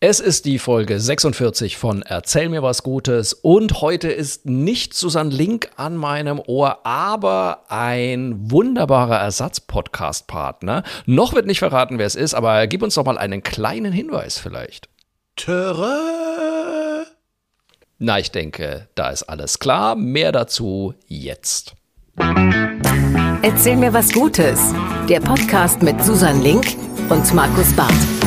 [0.00, 5.34] Es ist die Folge 46 von Erzähl mir was Gutes und heute ist nicht Susanne
[5.34, 10.84] Link an meinem Ohr, aber ein wunderbarer Ersatz-Podcast-Partner.
[11.06, 14.38] Noch wird nicht verraten, wer es ist, aber gib uns doch mal einen kleinen Hinweis
[14.38, 14.88] vielleicht.
[15.34, 17.06] Töre.
[17.98, 19.96] Na, ich denke, da ist alles klar.
[19.96, 21.74] Mehr dazu jetzt.
[23.42, 24.60] Erzähl mir was Gutes.
[25.08, 26.76] Der Podcast mit Susanne Link
[27.08, 28.17] und Markus Barth.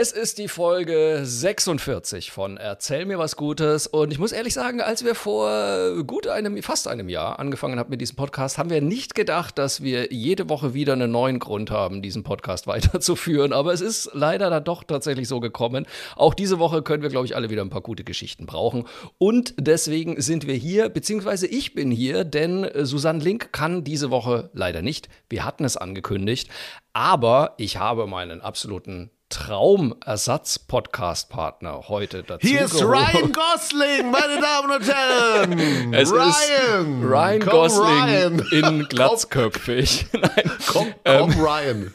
[0.00, 3.88] Es ist die Folge 46 von Erzähl mir was Gutes.
[3.88, 7.90] Und ich muss ehrlich sagen, als wir vor gut einem, fast einem Jahr angefangen haben
[7.90, 11.72] mit diesem Podcast, haben wir nicht gedacht, dass wir jede Woche wieder einen neuen Grund
[11.72, 13.52] haben, diesen Podcast weiterzuführen.
[13.52, 15.84] Aber es ist leider dann doch tatsächlich so gekommen.
[16.14, 18.84] Auch diese Woche können wir, glaube ich, alle wieder ein paar gute Geschichten brauchen.
[19.18, 24.50] Und deswegen sind wir hier, beziehungsweise ich bin hier, denn Susanne Link kann diese Woche
[24.52, 25.08] leider nicht.
[25.28, 26.48] Wir hatten es angekündigt.
[26.92, 32.46] Aber ich habe meinen absoluten Traumersatz-Podcast-Partner heute dazu.
[32.46, 35.92] Hier ist Ryan Gosling, meine Damen und Herren.
[35.94, 36.28] Es Ryan.
[36.28, 36.50] ist
[37.02, 38.42] Ryan Komm, Gosling Ryan.
[38.52, 40.06] in glatzköpfig.
[40.12, 40.50] Nein.
[40.66, 41.92] Komm, Ähm, komm, Ryan.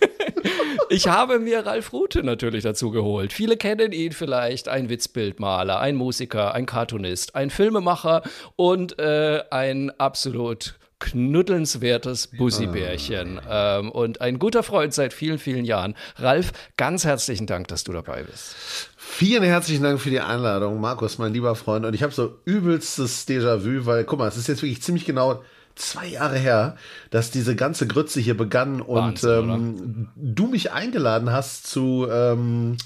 [0.89, 3.31] Ich habe mir Ralf Rute natürlich dazu geholt.
[3.33, 8.21] Viele kennen ihn vielleicht, ein Witzbildmaler, ein Musiker, ein Cartoonist, ein Filmemacher
[8.55, 15.95] und äh, ein absolut knuddelnswertes Bussibärchen ähm, und ein guter Freund seit vielen, vielen Jahren.
[16.15, 18.55] Ralf, ganz herzlichen Dank, dass du dabei bist.
[18.95, 21.85] Vielen herzlichen Dank für die Einladung, Markus, mein lieber Freund.
[21.85, 25.43] Und ich habe so übelstes Déjà-vu, weil, guck mal, es ist jetzt wirklich ziemlich genau
[25.75, 26.77] zwei Jahre her,
[27.09, 32.77] dass diese ganze Grütze hier begann und Wahnsinn, ähm, du mich eingeladen hast zu ähm,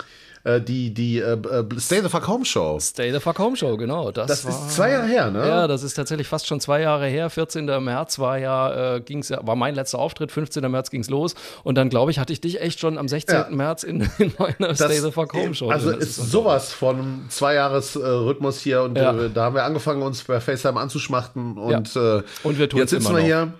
[0.47, 2.79] äh, die, die äh, äh, Stay the Fuck Home Show.
[2.79, 4.11] Stay the Fuck Home Show, genau.
[4.11, 5.47] Das, Das war, ist zwei Jahre her, ne?
[5.47, 7.29] Ja, das ist tatsächlich fast schon zwei Jahre her.
[7.29, 7.65] 14.
[7.83, 10.69] März war ja, äh, ging's ja, war mein letzter Auftritt, 15.
[10.71, 11.35] März ging's los.
[11.63, 13.35] Und dann, glaube ich, hatte ich dich echt schon am 16.
[13.35, 13.47] Ja.
[13.49, 15.69] März in, in meiner Stay the Fuck Home Show.
[15.69, 15.91] Also.
[15.91, 19.13] Das ist sowas von Zwei-Jahres-Rhythmus hier und Ja.
[19.13, 23.15] äh, da haben wir angefangen, uns bei FaceTime anzuschmachten und, äh, Und wir jetzt sitzen
[23.15, 23.53] wir hier.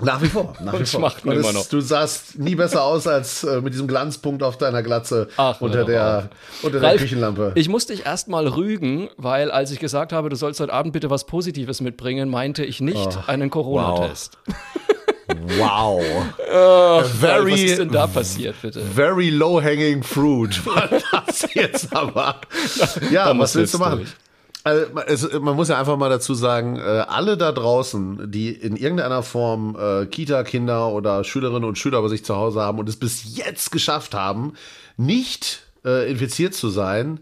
[0.00, 0.54] Nach wie vor.
[0.60, 0.86] Nach wie vor.
[0.86, 1.66] schmachten Und immer es- noch.
[1.66, 5.84] Du sahst nie besser aus als äh, mit diesem Glanzpunkt auf deiner Glatze Ach, unter
[5.84, 6.30] der,
[6.62, 7.52] unter der Ralf, Küchenlampe.
[7.56, 11.10] Ich musste dich erstmal rügen, weil als ich gesagt habe, du sollst heute Abend bitte
[11.10, 14.38] was Positives mitbringen, meinte ich nicht Oh, einen Corona-Test.
[15.58, 16.00] wow.
[16.50, 18.80] Ralf, very, was ist denn da passiert, bitte?
[18.80, 22.36] very low-hanging fruit war das jetzt aber.
[23.10, 23.98] Ja, was willst du machen?
[23.98, 24.10] durch.
[24.64, 28.76] Also, es, man muss ja einfach mal dazu sagen, äh, alle da draußen, die in
[28.76, 32.96] irgendeiner Form äh, Kita-Kinder oder Schülerinnen und Schüler bei sich zu Hause haben und es
[32.96, 34.54] bis jetzt geschafft haben,
[34.96, 37.20] nicht äh, infiziert zu sein,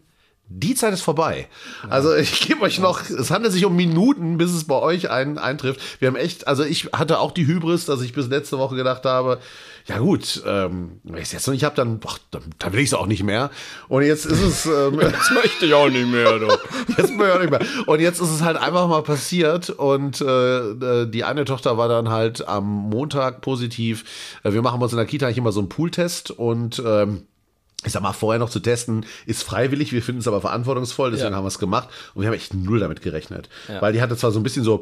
[0.49, 1.49] die Zeit ist vorbei.
[1.89, 5.39] Also ich gebe euch noch, es handelt sich um Minuten, bis es bei euch ein,
[5.39, 5.81] eintrifft.
[5.99, 9.05] Wir haben echt, also ich hatte auch die Hybris, dass ich bis letzte Woche gedacht
[9.05, 9.41] habe,
[9.87, 12.81] ja gut, ähm, wenn ich es jetzt noch nicht habe, dann, ach, dann, dann will
[12.81, 13.51] ich es auch nicht mehr.
[13.89, 16.47] Und jetzt ist es, ähm, Das möchte ich auch nicht mehr, du.
[16.99, 17.61] Jetzt bin ich auch nicht mehr.
[17.87, 21.89] Und jetzt ist es halt einfach mal passiert und äh, äh, die eine Tochter war
[21.89, 24.05] dann halt am Montag positiv.
[24.43, 27.27] Äh, wir machen bei uns in der Kita eigentlich immer so einen Pooltest und ähm,
[27.85, 31.31] ich sag mal, vorher noch zu testen, ist freiwillig, wir finden es aber verantwortungsvoll, deswegen
[31.33, 31.37] Ja.
[31.37, 33.49] haben wir es gemacht und wir haben echt null damit gerechnet.
[33.81, 34.81] Weil die hatte zwar so ein bisschen so,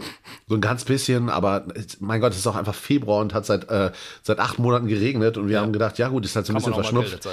[0.49, 1.67] so ein ganz bisschen, aber
[2.01, 3.91] mein Gott, es ist auch einfach Februar und hat seit, äh,
[4.23, 6.73] seit acht Monaten geregnet und wir haben gedacht, ja gut, ist halt so ein Kann
[6.73, 7.29] bisschen verschnupft.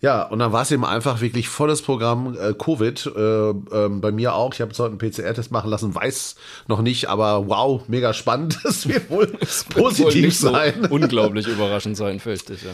[0.00, 3.06] Ja, und dann war es eben einfach wirklich volles Programm äh, Covid.
[3.06, 4.52] Äh, ähm, bei mir auch.
[4.52, 6.34] Ich habe jetzt heute einen PCR-Test machen lassen, weiß
[6.66, 8.58] noch nicht, aber wow, mega spannend.
[8.64, 10.74] Es wird wohl Wird wohl positiv nicht sein.
[10.88, 12.62] So unglaublich überraschend sein, fürchte ich.
[12.64, 12.70] Ja.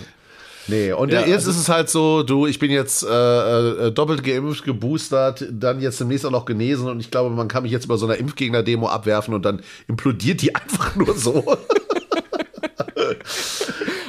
[0.69, 3.09] Nee, und Ja, jetzt also- ist es halt so, du, ich bin jetzt äh,
[3.87, 7.63] äh, doppelt geimpft, geboostert, dann jetzt demnächst auch noch genesen und ich glaube, man kann
[7.63, 11.43] mich jetzt bei so einer Impfgegner-Demo abwerfen und dann implodiert die einfach nur so.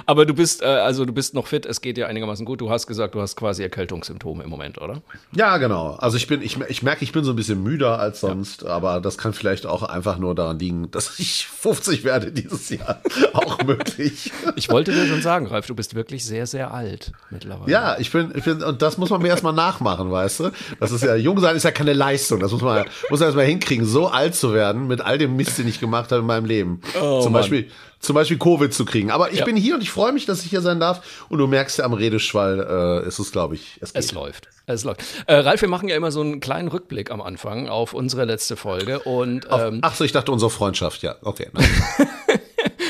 [0.10, 2.62] Aber du bist, äh, also du bist noch fit, es geht dir einigermaßen gut.
[2.62, 5.04] Du hast gesagt, du hast quasi Erkältungssymptome im Moment, oder?
[5.34, 5.98] Ja, genau.
[6.00, 9.02] Also ich bin, ich, ich merke, ich bin so ein bisschen müder als sonst, aber
[9.02, 13.04] das kann vielleicht auch einfach nur daran liegen, dass ich 50 werde dieses Jahr.
[13.34, 14.32] auch möglich.
[14.56, 17.72] Ich wollte dir schon sagen, Ralf, du bist wirklich sehr, sehr alt mittlerweile.
[17.72, 20.52] Ja, ich bin, ich bin, und das muss man mir erstmal nachmachen, weißt du?
[20.80, 22.40] Das ist ja, jung sein ist ja keine Leistung.
[22.40, 25.60] Das muss man, muss man erstmal hinkriegen, so alt zu werden mit all dem Mist,
[25.60, 26.82] den ich gemacht habe in meinem Leben.
[27.00, 27.42] Oh, zum Mann.
[27.42, 27.70] Beispiel,
[28.00, 29.12] zum Beispiel Covid zu kriegen.
[29.12, 29.46] Aber ich Ja.
[29.46, 31.26] bin hier und ich freue mich, dass ich hier sein darf.
[31.30, 34.04] Und du merkst ja am Redeschwall, äh, ist es, glaube ich, es geht.
[34.04, 34.48] Es läuft.
[34.68, 35.02] Es läuft.
[35.26, 38.56] Äh, Ralf, wir machen ja immer so einen kleinen Rückblick am Anfang auf unsere letzte
[38.56, 41.16] Folge und ähm, Ach so, ich dachte unsere Freundschaft, ja.
[41.24, 41.48] Okay.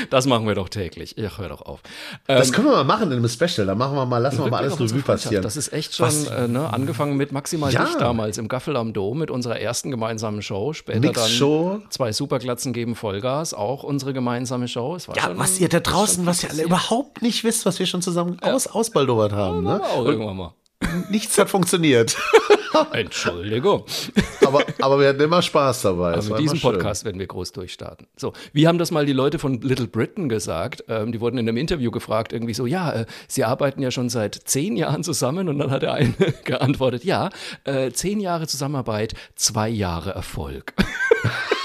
[0.09, 1.17] Das machen wir doch täglich.
[1.17, 1.81] Ich hör doch auf.
[2.27, 3.65] Das Ähm, können wir mal machen in einem Special.
[3.67, 5.43] Da machen wir mal, lassen wir mal alles Revue passieren.
[5.43, 7.83] Das ist echt schon, äh, ne, angefangen mit maximal Ja.
[7.83, 10.73] Licht damals im Gaffel am Dom mit unserer ersten gemeinsamen Show.
[10.73, 11.79] Später Mix-Show.
[11.81, 14.95] dann zwei Superglatzen geben Vollgas, auch unsere gemeinsame Show.
[14.95, 17.79] Es war Ja, schon, was ihr da draußen, was ihr alle überhaupt nicht wisst, was
[17.79, 19.63] wir schon zusammen aus, ausbaldowert haben.
[19.63, 19.81] Ne?
[19.83, 20.53] auch irgendwann mal.
[21.09, 22.17] Nichts hat funktioniert.
[22.93, 23.85] Entschuldigung.
[24.45, 26.13] aber, aber wir hatten immer Spaß dabei.
[26.13, 26.71] Also mit diesem immer schön.
[26.73, 28.07] Podcast werden wir groß durchstarten.
[28.15, 30.83] So, wie haben das mal die Leute von Little Britain gesagt?
[30.87, 34.09] Ähm, die wurden in einem Interview gefragt, irgendwie so, ja, äh, sie arbeiten ja schon
[34.09, 35.49] seit zehn Jahren zusammen.
[35.49, 36.13] Und dann hat der eine
[36.43, 37.29] geantwortet, ja,
[37.63, 40.73] äh, zehn Jahre Zusammenarbeit, zwei Jahre Erfolg.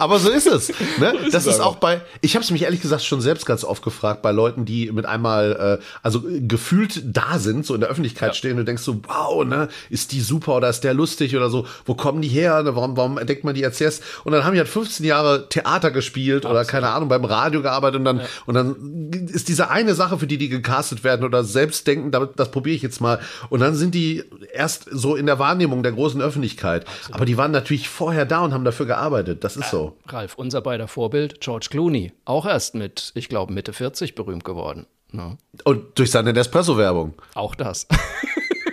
[0.00, 0.70] Aber so ist es.
[0.98, 1.12] Ne?
[1.30, 3.82] das es ist auch bei, ich habe es mich ehrlich gesagt schon selbst ganz oft
[3.82, 7.90] gefragt, bei Leuten, die mit einmal, äh, also äh, gefühlt da sind, so in der
[7.90, 8.34] Öffentlichkeit Ja.
[8.34, 11.50] stehen und du denkst so, wow, ne, ist die super oder ist der lustig oder
[11.50, 12.74] so, wo kommen die her, ne?
[12.74, 14.02] warum, warum entdeckt man die jetzt erst?
[14.24, 17.98] Und dann haben die halt 15 Jahre Theater gespielt oder keine Ahnung, beim Radio gearbeitet
[17.98, 21.86] und dann, und dann ist diese eine Sache, für die die gecastet werden oder selbst
[21.86, 23.20] denken, damit, das probiere ich jetzt mal.
[23.50, 26.86] Und dann sind die erst so in der Wahrnehmung der großen Öffentlichkeit.
[27.10, 29.44] Aber die waren natürlich vorher da und haben dafür gearbeitet.
[29.44, 29.89] Das ist so.
[30.06, 34.86] Ralf, unser beider Vorbild, George Clooney, auch erst mit, ich glaube, Mitte 40 berühmt geworden.
[35.12, 35.38] Ne?
[35.64, 37.14] Und durch seine Nespresso-Werbung.
[37.34, 37.86] Auch das.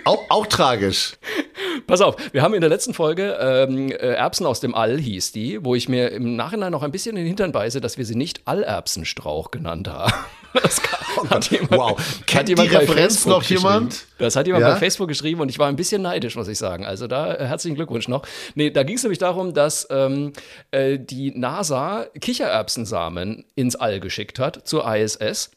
[0.04, 1.18] Auch, auch tragisch.
[1.86, 5.32] Pass auf, wir haben in der letzten Folge ähm, äh, Erbsen aus dem All hieß
[5.32, 8.06] die, wo ich mir im Nachhinein noch ein bisschen in den Hintern beiße, dass wir
[8.06, 10.12] sie nicht Allerbsenstrauch genannt haben.
[10.54, 10.97] Das kann,
[11.30, 12.22] hat jemand, Wow.
[12.26, 14.06] Kennt die bei Referenz Facebook noch jemand?
[14.18, 14.72] Das hat jemand Ja?
[14.72, 16.84] bei Facebook geschrieben und ich war ein bisschen neidisch, muss ich sagen.
[16.86, 18.22] Also da äh, herzlichen Glückwunsch noch.
[18.54, 20.32] Nee, da ging es nämlich darum, dass ähm,
[20.70, 25.50] äh, die NASA Kichererbsensamen ins All geschickt hat zur ISS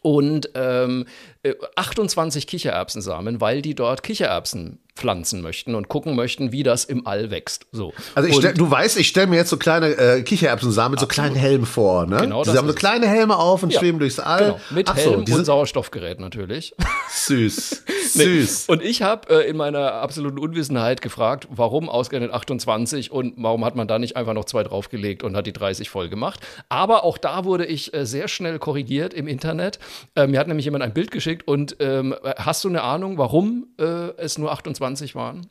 [0.00, 1.06] und ähm,
[1.37, 1.37] äh,
[1.76, 7.30] 28 Kichererbsensamen, weil die dort Kichererbsen pflanzen möchten und gucken möchten, wie das im All
[7.30, 7.66] wächst.
[7.70, 7.94] So.
[8.14, 11.36] Also stell, du weißt, ich stelle mir jetzt so kleine äh, Kichererbsensamen mit so kleinen
[11.36, 12.16] Helmen vor, ne?
[12.16, 14.38] Genau die haben so kleine Helme auf und Ja, schweben durchs All.
[14.38, 16.74] Genau, mit Ach so, Helm die und Sauerstoffgerät natürlich.
[17.10, 17.84] süß.
[18.14, 18.24] Nee.
[18.24, 18.70] Süß.
[18.70, 23.76] Und ich habe äh, in meiner absoluten Unwissenheit gefragt, warum ausgerechnet 28 und warum hat
[23.76, 26.40] man da nicht einfach noch zwei draufgelegt und hat die 30 voll gemacht.
[26.70, 29.78] Aber auch da wurde ich äh, sehr schnell korrigiert im Internet.
[30.14, 33.66] Äh, mir hat nämlich jemand ein Bild geschickt und ähm, hast du eine Ahnung, warum
[33.78, 33.84] äh,
[34.16, 35.46] es nur 28 waren?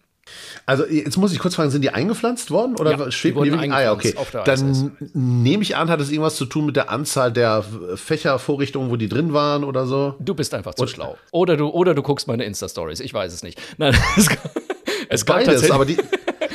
[0.66, 3.52] Also jetzt muss ich kurz fragen, sind die eingepflanzt worden oder Ja, die schweben wurden
[3.52, 3.72] wirklich?
[3.72, 4.14] Ah ja, okay.
[4.44, 7.64] Dann nehme ich an, hat es irgendwas zu tun mit der Anzahl der
[7.96, 10.16] Fächervorrichtungen, wo die drin waren oder so?
[10.20, 11.18] Du bist einfach zu schlau.
[11.32, 13.00] Oder du, oder du guckst meine Insta-Stories.
[13.00, 13.58] Ich weiß es nicht.
[13.78, 14.52] Nein, es, gab-
[15.10, 15.98] es gab Beides, aber die,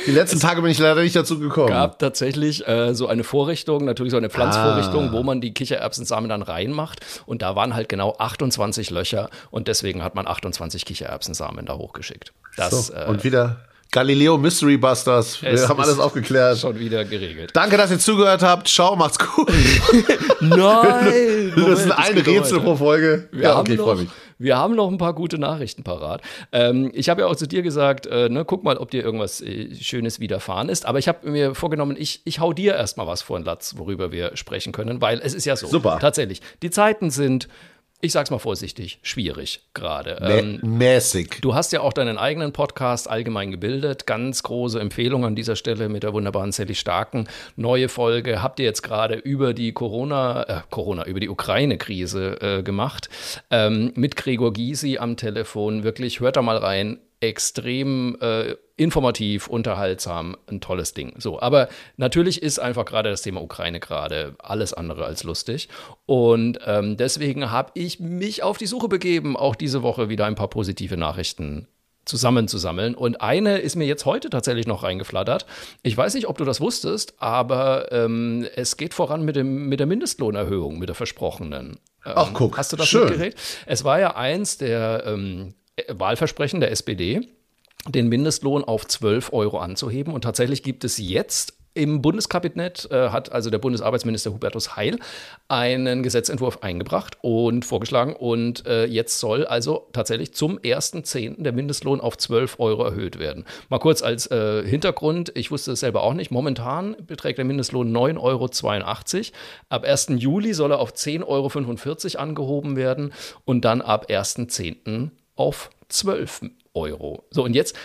[0.05, 1.69] die letzten Tage bin ich leider nicht dazu gekommen.
[1.69, 6.41] gab tatsächlich äh, so eine Vorrichtung, natürlich so eine Pflanzvorrichtung, wo man die Kichererbsensamen dann
[6.41, 6.99] reinmacht.
[7.25, 12.33] Und da waren halt genau 28 Löcher und deswegen hat man 28 Kichererbsensamen da hochgeschickt.
[12.57, 13.61] Das so, äh, und wieder
[13.93, 15.39] Galileo Mystery Busters.
[15.43, 16.57] Wir es haben alles aufgeklärt.
[16.57, 17.51] schon wieder geregelt.
[17.53, 18.67] Danke, dass ihr zugehört habt.
[18.67, 19.47] Ciao, macht's gut.
[20.41, 21.53] Nein!
[21.55, 23.29] das ist ein Rätsel pro Folge.
[23.31, 24.09] Wir, ja, okay, ich freue mich.
[24.37, 26.21] Wir haben noch ein paar gute Nachrichten parat.
[26.51, 29.41] Ähm, ich habe ja auch zu dir gesagt, äh, ne, guck mal, ob dir irgendwas
[29.41, 30.85] äh, Schönes widerfahren ist.
[30.85, 34.11] Aber ich habe mir vorgenommen, ich, ich hau dir erstmal was vor den Latz, worüber
[34.11, 35.67] wir sprechen können, weil es ist ja so.
[35.67, 35.99] Super.
[35.99, 36.41] Tatsächlich.
[36.61, 37.47] Die Zeiten sind,
[38.03, 40.17] ich sag's mal vorsichtig, schwierig gerade.
[40.19, 41.37] Mä Ähm, mäßig.
[41.39, 44.05] Du hast ja auch deinen eigenen Podcast allgemein gebildet.
[44.05, 47.29] Ganz große Empfehlung an dieser Stelle mit der wunderbaren Sally Starken.
[47.55, 52.61] Neue Folge habt ihr jetzt gerade über die Corona, äh, Corona, über die Ukraine-Krise äh,
[52.61, 53.09] gemacht.
[53.49, 55.85] Ähm, mit Gregor Gysi am Telefon.
[55.85, 56.99] Wirklich, hört da mal rein.
[57.23, 61.13] Extrem äh, informativ, unterhaltsam, ein tolles Ding.
[61.19, 65.69] So, aber natürlich ist einfach gerade das Thema Ukraine gerade alles andere als lustig.
[66.05, 70.35] Und ähm, deswegen habe ich mich auf die Suche begeben, auch diese Woche wieder ein
[70.35, 71.69] paar positive Nachrichten
[72.03, 72.93] zusammenzusammeln.
[72.93, 75.45] Und eine ist mir jetzt heute tatsächlich noch reingeflattert.
[75.81, 79.79] Ich weiß nicht, ob du das wusstest, aber ähm, es geht voran mit, dem, mit
[79.79, 81.79] der Mindestlohnerhöhung, mit der versprochenen.
[82.05, 83.05] Ähm, Ach, guck, Hast du das schön.
[83.05, 83.39] mitgekriegt?
[83.65, 85.53] Es war ja eins der ähm,
[85.87, 87.21] Wahlversprechen der SPD,
[87.87, 90.13] den Mindestlohn auf 12 Euro anzuheben.
[90.13, 94.99] Und tatsächlich gibt es jetzt im Bundeskabinett, äh, hat also der Bundesarbeitsminister Hubertus Heil
[95.47, 98.15] einen Gesetzentwurf eingebracht und vorgeschlagen.
[98.15, 101.41] Und äh, jetzt soll also tatsächlich zum 1.10.
[101.41, 103.45] der Mindestlohn auf 12 Euro erhöht werden.
[103.69, 106.29] Mal kurz als äh, Hintergrund, ich wusste es selber auch nicht.
[106.29, 108.49] Momentan beträgt der Mindestlohn 9,82 Euro.
[109.69, 110.07] Ab 1.
[110.17, 111.25] Juli soll er auf 10,45
[112.15, 113.13] Euro angehoben werden
[113.45, 115.09] und dann ab 1.10.
[115.35, 116.41] auf 12
[116.73, 117.23] Euro.
[117.29, 117.75] So, und jetzt,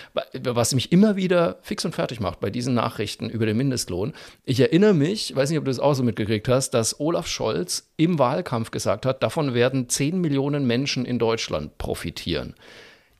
[0.42, 4.14] was mich immer wieder fix und fertig macht bei diesen Nachrichten über den Mindestlohn,
[4.44, 7.90] ich erinnere mich, weiß nicht, ob du das auch so mitgekriegt hast, dass Olaf Scholz
[7.96, 12.54] im Wahlkampf gesagt hat, davon werden 10 Millionen Menschen in Deutschland profitieren.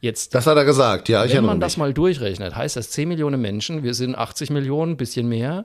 [0.00, 1.66] Jetzt Das hat er gesagt, ja, ich wenn man mich.
[1.66, 5.64] das mal durchrechnet, heißt das 10 Millionen Menschen, wir sind 80 Millionen, bisschen mehr.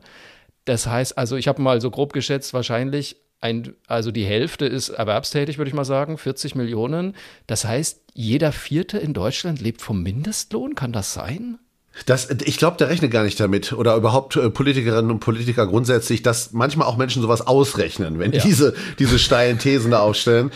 [0.66, 4.90] Das heißt, also ich habe mal so grob geschätzt, wahrscheinlich ein, also die Hälfte ist
[4.90, 7.16] erwerbstätig, würde ich mal sagen, 40 Millionen.
[7.46, 10.76] Das heißt, jeder Vierte in Deutschland lebt vom Mindestlohn.
[10.76, 11.60] Kann das sein?
[12.08, 16.24] Das, ich glaube, der rechnet gar nicht damit oder überhaupt äh, Politikerinnen und Politiker grundsätzlich,
[16.24, 18.42] dass manchmal auch Menschen sowas ausrechnen, wenn Ja.
[18.42, 20.50] diese, diese steilen Thesen da aufstellen.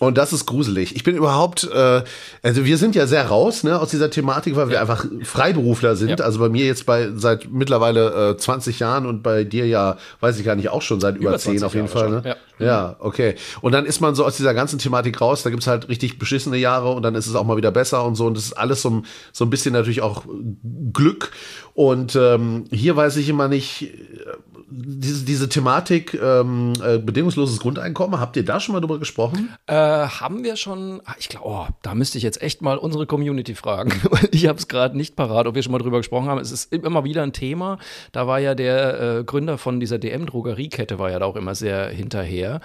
[0.00, 0.96] Und das ist gruselig.
[0.96, 2.02] Ich bin überhaupt, äh,
[2.42, 6.18] also wir sind ja sehr raus ne, aus dieser Thematik, weil wir einfach Freiberufler sind.
[6.18, 6.24] Ja.
[6.24, 10.38] Also bei mir jetzt bei seit mittlerweile äh, 20 Jahren und bei dir ja, weiß
[10.38, 12.08] ich gar nicht, auch schon seit über, Über 10 20 auf jeden Jahre Fall.
[12.08, 12.28] schon, Ne?
[12.30, 12.36] ja.
[12.66, 13.36] Ja, okay.
[13.62, 16.58] Und dann ist man so aus dieser ganzen Thematik raus, da gibt's halt richtig beschissene
[16.58, 18.26] Jahre und dann ist es auch mal wieder besser und so.
[18.26, 20.24] Und das ist alles so, ein- so ein bisschen natürlich auch
[20.92, 21.30] Glück.
[21.72, 23.88] Und ähm, hier weiß ich immer nicht,
[24.70, 29.50] diese, diese Thematik ähm, äh, bedingungsloses Grundeinkommen, habt ihr da schon mal drüber gesprochen?
[29.66, 33.06] Äh, haben wir schon, ah, ich glaube, oh, da müsste ich jetzt echt mal unsere
[33.06, 33.92] Community fragen,
[34.30, 36.40] ich habe es gerade nicht parat, ob wir schon mal drüber gesprochen haben.
[36.40, 37.78] Es ist immer wieder ein Thema.
[38.12, 41.88] Da war ja der äh, Gründer von dieser DM-Drogeriekette, war ja da auch immer sehr
[41.88, 42.60] hinterher.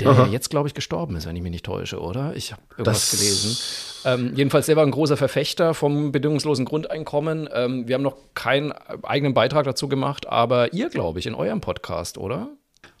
[0.00, 2.34] Der ja jetzt, glaube ich, gestorben ist, wenn ich mich nicht täusche, oder?
[2.34, 3.56] Ich habe irgendwas Das- gelesen.
[4.06, 7.48] Ähm, jedenfalls, war ein großer Verfechter vom bedingungslosen Grundeinkommen.
[7.52, 8.72] Ähm, wir haben noch keinen
[9.02, 12.50] eigenen Beitrag dazu gemacht, aber ihr, glaube ich, in eurem Podcast, oder?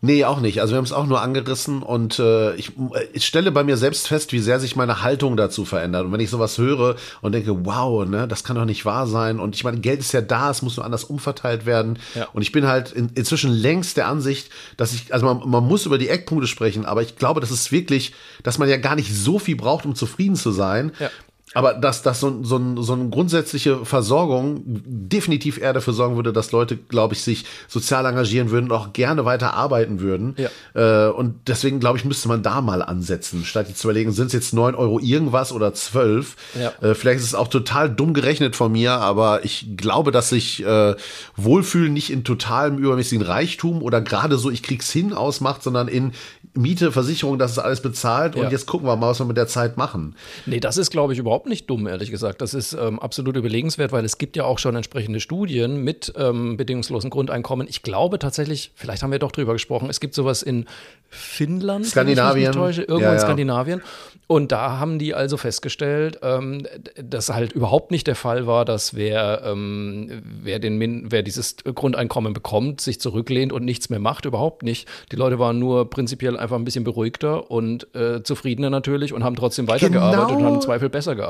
[0.02, 0.60] Nee, auch nicht.
[0.60, 2.72] Also wir haben es auch nur angerissen und äh, ich,
[3.14, 6.04] ich stelle bei mir selbst fest, wie sehr sich meine Haltung dazu verändert.
[6.04, 9.40] Und wenn ich sowas höre und denke, wow, ne, das kann doch nicht wahr sein.
[9.40, 11.98] Und ich meine, Geld ist ja da, es muss nur anders umverteilt werden.
[12.14, 12.28] Ja.
[12.34, 15.86] Und ich bin halt in, inzwischen längst der Ansicht, dass ich, also man, man muss
[15.86, 18.12] über die Eckpunkte sprechen, aber ich glaube, das ist wirklich,
[18.42, 20.92] dass man ja gar nicht so viel braucht, um zufrieden zu sein.
[20.98, 21.10] Ja.
[21.54, 26.50] Aber dass, dass so, so, so eine grundsätzliche Versorgung definitiv eher dafür sorgen würde, dass
[26.52, 30.34] Leute, glaube ich, sich sozial engagieren würden und auch gerne weiter arbeiten würden.
[30.74, 34.26] Äh, und deswegen, glaube ich, müsste man da mal ansetzen, statt jetzt zu überlegen, sind
[34.26, 36.36] es jetzt 9 Euro irgendwas oder 12?
[36.60, 36.72] Ja.
[36.86, 40.64] Äh, vielleicht ist es auch total dumm gerechnet von mir, aber ich glaube, dass sich
[40.64, 40.94] äh,
[41.36, 46.12] Wohlfühlen nicht in totalem übermäßigen Reichtum oder gerade so, ich krieg's hin ausmacht, sondern in
[46.54, 48.42] Miete, Versicherung, das ist alles bezahlt Ja.
[48.44, 50.16] und jetzt gucken wir mal, was wir mit der Zeit machen.
[50.46, 52.40] Nee, das ist, glaube ich, überhaupt nicht dumm, ehrlich gesagt.
[52.40, 56.56] Das ist ähm, absolut überlegenswert, weil es gibt ja auch schon entsprechende Studien mit ähm,
[56.56, 57.66] bedingungslosen Grundeinkommen.
[57.68, 60.66] Ich glaube tatsächlich, vielleicht haben wir doch drüber gesprochen, es gibt sowas in
[61.08, 62.52] Finnland, wenn ich Skandinavien.
[62.52, 63.22] täusche, irgendwo Ja, in ja.
[63.22, 63.82] Skandinavien.
[64.26, 66.66] Und da haben die also festgestellt, ähm,
[67.00, 71.56] dass halt überhaupt nicht der Fall war, dass wer, ähm, wer, den Min wer dieses
[71.62, 74.24] Grundeinkommen bekommt, sich zurücklehnt und nichts mehr macht.
[74.24, 74.88] Überhaupt nicht.
[75.12, 79.36] Die Leute waren nur prinzipiell einfach ein bisschen beruhigter und äh, zufriedener natürlich und haben
[79.36, 80.46] trotzdem weitergearbeitet und Genau.
[80.48, 81.25] haben im Zweifel besser gearbeitet.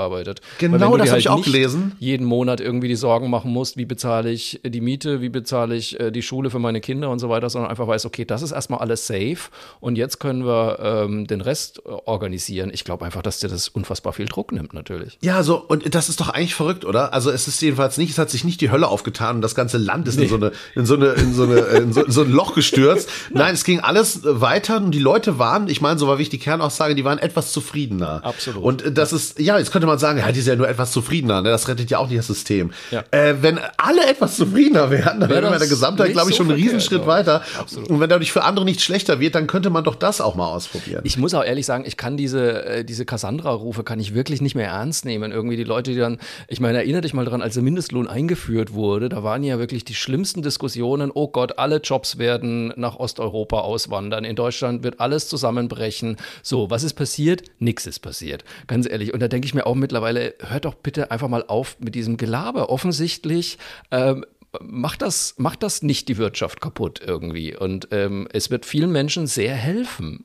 [0.59, 1.93] Genau, wenn du das dir hab ich auch gelesen.
[1.99, 5.99] Jeden Monat irgendwie die Sorgen machen musst, wie bezahle ich die Miete, wie bezahle ich
[5.99, 8.53] äh, die Schule für meine Kinder und so weiter, sondern einfach weißt, okay, das ist
[8.53, 9.51] erstmal alles safe
[9.81, 12.71] und jetzt können wir ähm, den Rest äh, organisieren.
[12.73, 15.19] Ich glaube einfach, dass dir das unfassbar viel Druck nimmt, natürlich.
[15.23, 17.13] Ja, so, und das ist doch eigentlich verrückt, oder?
[17.13, 19.79] Also es ist jedenfalls nicht, es hat sich nicht die Hölle aufgetan und das ganze
[19.79, 22.23] Land ist in so eine, in so eine, in so eine, in so, in so
[22.23, 23.09] ein Loch gestürzt.
[23.33, 26.23] Nein, es ging alles äh, weiter und die Leute waren, ich meine, so war wie
[26.23, 28.25] ich die Kernaussage, die waren etwas zufriedener.
[28.25, 28.63] Absolut.
[28.63, 30.93] Und äh, das ist, ja, jetzt könnte man sagen, ja, die sind ja nur etwas
[30.93, 31.51] zufriedener, ne?
[31.51, 32.73] Das rettet ja auch nicht das System.
[32.91, 33.05] Ja.
[33.11, 36.43] Äh, wenn alle etwas zufriedener wären, dann Wär wäre in der Gesamtheit, glaube ich, so
[36.43, 37.07] schon einen Riesenschritt ja.
[37.07, 37.43] weiter.
[37.59, 37.89] Absolut.
[37.91, 40.49] Und wenn dadurch für andere nicht schlechter wird, dann könnte man doch das auch mal
[40.49, 41.03] ausprobieren.
[41.05, 44.55] Ich muss auch ehrlich sagen, ich kann diese, äh, diese Cassandra-Rufe kann ich wirklich nicht
[44.55, 45.33] mehr ernst nehmen.
[45.33, 48.73] Irgendwie die Leute, die dann, ich meine, erinnere dich mal dran, als der Mindestlohn eingeführt
[48.73, 53.61] wurde, da waren ja wirklich die schlimmsten Diskussionen, oh Gott, alle Jobs werden nach Osteuropa
[53.61, 56.17] auswandern, in Deutschland wird alles zusammenbrechen.
[56.43, 57.45] So, was ist passiert?
[57.59, 59.15] Nix ist passiert, ganz ehrlich.
[59.15, 62.17] Und da denke ich mir auch mittlerweile, hört doch bitte einfach mal auf mit diesem
[62.17, 62.71] Gelaber.
[62.71, 63.59] Offensichtlich
[63.91, 64.25] ähm,
[64.61, 67.57] macht das, macht das nicht die Wirtschaft kaputt irgendwie.
[67.57, 70.25] Und ähm, es wird vielen Menschen sehr helfen.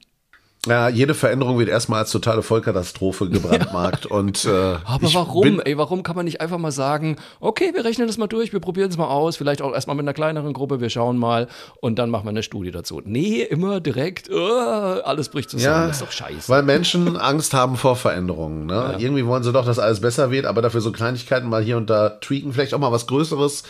[0.68, 4.06] Ja, jede Veränderung wird erstmal als totale Vollkatastrophe gebrandmarkt.
[4.12, 5.60] Und, äh, Aber warum?
[5.60, 8.60] Ey, warum kann man nicht einfach mal sagen, okay, wir rechnen das mal durch, wir
[8.60, 11.48] probieren es mal aus, vielleicht auch erstmal mit einer kleineren Gruppe, wir schauen mal
[11.80, 13.02] und dann machen wir eine Studie dazu.
[13.04, 16.48] Nee, immer direkt, äh, alles bricht zusammen, Ja, das ist doch scheiße.
[16.48, 18.68] Weil Menschen Angst haben vor Veränderungen.
[18.68, 18.98] Ne?
[19.00, 21.90] Irgendwie wollen sie doch, dass alles besser wird, aber dafür so Kleinigkeiten mal hier und
[21.90, 23.64] da tweaken, vielleicht auch mal was Größeres.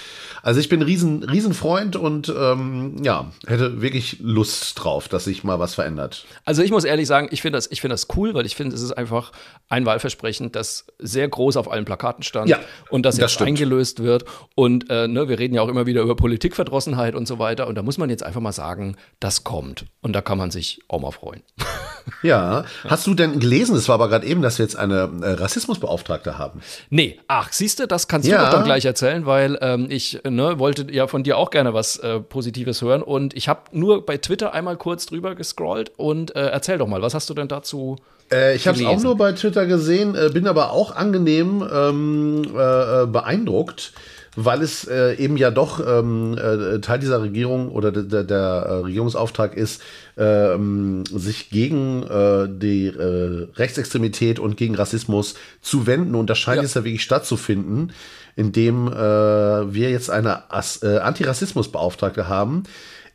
[0.43, 5.43] Also ich bin riesen, riesen Freund und ähm, ja, hätte wirklich Lust drauf, dass sich
[5.43, 6.25] mal was verändert.
[6.45, 8.75] Also ich muss ehrlich sagen, ich finde das, ich finde das cool, weil ich finde,
[8.75, 9.31] es ist einfach
[9.69, 13.49] ein Wahlversprechen, das sehr groß auf allen Plakaten stand Ja, und das das jetzt stimmt.
[13.49, 14.25] eingelöst wird.
[14.55, 17.67] Und äh, ne, wir reden ja auch immer wieder über Politikverdrossenheit und so weiter.
[17.67, 19.85] Und da muss man jetzt einfach mal sagen, das kommt.
[20.01, 21.41] Und da kann man sich auch mal freuen.
[22.23, 25.31] Ja, hast du denn gelesen, es war aber gerade eben, dass wir jetzt eine äh,
[25.31, 26.61] Rassismusbeauftragte haben?
[26.89, 28.37] Nee, ach, siehst du, das kannst Ja.
[28.37, 31.73] du doch dann gleich erzählen, weil ähm, ich ne, wollte ja von dir auch gerne
[31.73, 36.35] was äh, Positives hören und ich habe nur bei Twitter einmal kurz drüber gescrollt und
[36.35, 37.97] äh, erzähl doch mal, was hast du denn dazu?
[38.31, 42.43] Äh, ich habe es auch nur bei Twitter gesehen, äh, bin aber auch angenehm ähm,
[42.55, 43.93] äh, äh, beeindruckt.
[44.35, 48.73] Weil es äh, eben ja doch ähm, äh, Teil dieser Regierung oder der, der äh,
[48.75, 49.81] Regierungsauftrag ist,
[50.17, 56.15] ähm, sich gegen äh, die äh, Rechtsextremität und gegen Rassismus zu wenden.
[56.15, 56.63] Und das scheint ja.
[56.63, 57.91] jetzt ja wirklich stattzufinden,
[58.35, 62.63] indem äh, wir jetzt eine As äh, Antirassismusbeauftragte haben.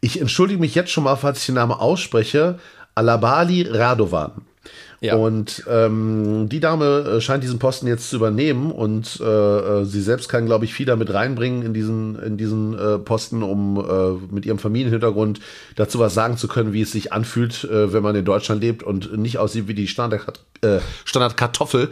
[0.03, 2.59] Ich entschuldige mich jetzt schon mal, falls ich den Namen ausspreche.
[2.95, 4.43] Alabali Radovan.
[5.01, 5.17] Ja.
[5.17, 10.01] Und ähm, die Dame äh, scheint diesen Posten jetzt zu übernehmen und äh, äh, sie
[10.01, 14.35] selbst kann, glaube ich, viel damit reinbringen in diesen, in diesen äh, Posten, um äh,
[14.35, 15.41] mit ihrem Familienhintergrund
[15.77, 18.83] dazu was sagen zu können, wie es sich anfühlt, äh, wenn man in Deutschland lebt
[18.83, 21.91] und nicht aussieht wie die Standard, äh, Standardkartoffel.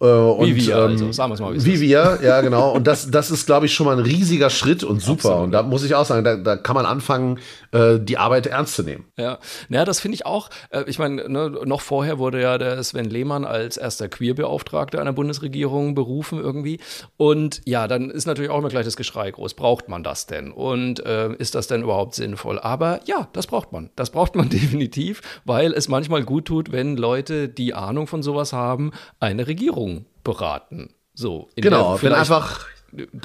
[0.00, 1.54] Äh, und, wie wir, ähm, also, sagen wir es mal.
[1.54, 2.72] Wie, wie wir, ja genau.
[2.72, 5.28] Und das, das ist, glaube ich, schon mal ein riesiger Schritt und super.
[5.28, 5.44] Absolut.
[5.44, 7.38] Und da muss ich auch sagen, da, da kann man anfangen,
[7.70, 9.04] äh, die Arbeit ernst zu nehmen.
[9.16, 10.50] Ja, naja, das finde ich auch.
[10.70, 15.12] Äh, ich meine, ne, noch vorher wurde ja der Sven Lehmann als erster Queerbeauftragter einer
[15.12, 16.80] Bundesregierung berufen irgendwie.
[17.16, 19.54] Und ja, dann ist natürlich auch immer gleich das Geschrei groß.
[19.54, 20.52] Braucht man das denn?
[20.52, 22.58] Und äh, ist das denn überhaupt sinnvoll?
[22.58, 23.90] Aber ja, das braucht man.
[23.96, 28.52] Das braucht man definitiv, weil es manchmal gut tut, wenn Leute, die Ahnung von sowas
[28.52, 30.94] haben, eine Regierung beraten.
[31.14, 32.66] So, genau, wenn einfach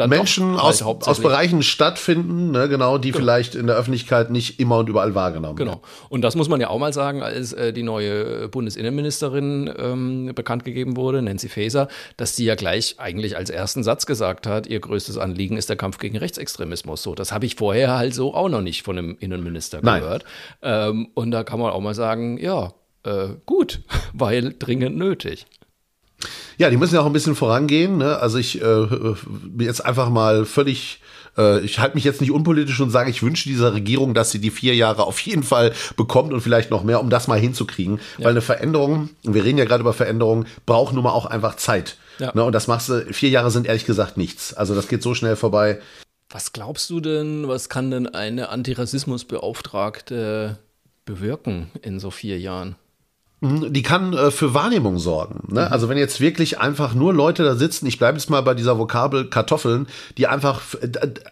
[0.08, 3.20] Menschen aus, halt aus Bereichen stattfinden, ne, genau, die genau.
[3.20, 5.70] vielleicht in der Öffentlichkeit nicht immer und überall wahrgenommen werden.
[5.70, 5.82] Genau.
[6.10, 10.64] Und das muss man ja auch mal sagen, als äh, die neue Bundesinnenministerin ähm, bekannt
[10.64, 14.80] gegeben wurde, Nancy Faeser, dass die ja gleich eigentlich als ersten Satz gesagt hat, ihr
[14.80, 17.04] größtes Anliegen ist der Kampf gegen Rechtsextremismus.
[17.04, 20.24] So, das habe ich vorher halt so auch noch nicht von einem Innenminister gehört.
[20.62, 23.82] Ähm, und da kann man auch mal sagen, ja, äh, gut,
[24.14, 25.46] weil dringend nötig.
[26.58, 27.98] Ja, die müssen ja auch ein bisschen vorangehen.
[27.98, 28.18] Ne?
[28.18, 28.88] Also ich äh,
[29.60, 31.02] jetzt einfach mal völlig
[31.38, 34.40] äh, ich halte mich jetzt nicht unpolitisch und sage, ich wünsche dieser Regierung, dass sie
[34.40, 38.00] die vier Jahre auf jeden Fall bekommt und vielleicht noch mehr, um das mal hinzukriegen.
[38.18, 38.26] Ja.
[38.26, 41.98] Weil eine Veränderung, wir reden ja gerade über Veränderungen, braucht nun mal auch einfach Zeit.
[42.20, 42.32] Ja.
[42.34, 42.44] Ne?
[42.44, 44.54] Und das machst du, vier Jahre sind ehrlich gesagt nichts.
[44.54, 45.80] Also das geht so schnell vorbei.
[46.30, 50.58] Was glaubst du denn, was kann denn eine Antirassismusbeauftragte
[51.06, 52.76] bewirken in so vier Jahren?
[53.40, 55.54] Mhm, die kann äh, für Wahrnehmung sorgen.
[55.54, 55.62] Ne?
[55.62, 55.72] Mhm.
[55.72, 58.80] Also wenn jetzt wirklich einfach nur Leute da sitzen, ich bleibe jetzt mal bei dieser
[58.80, 59.86] Vokabel Kartoffeln,
[60.18, 60.62] die einfach,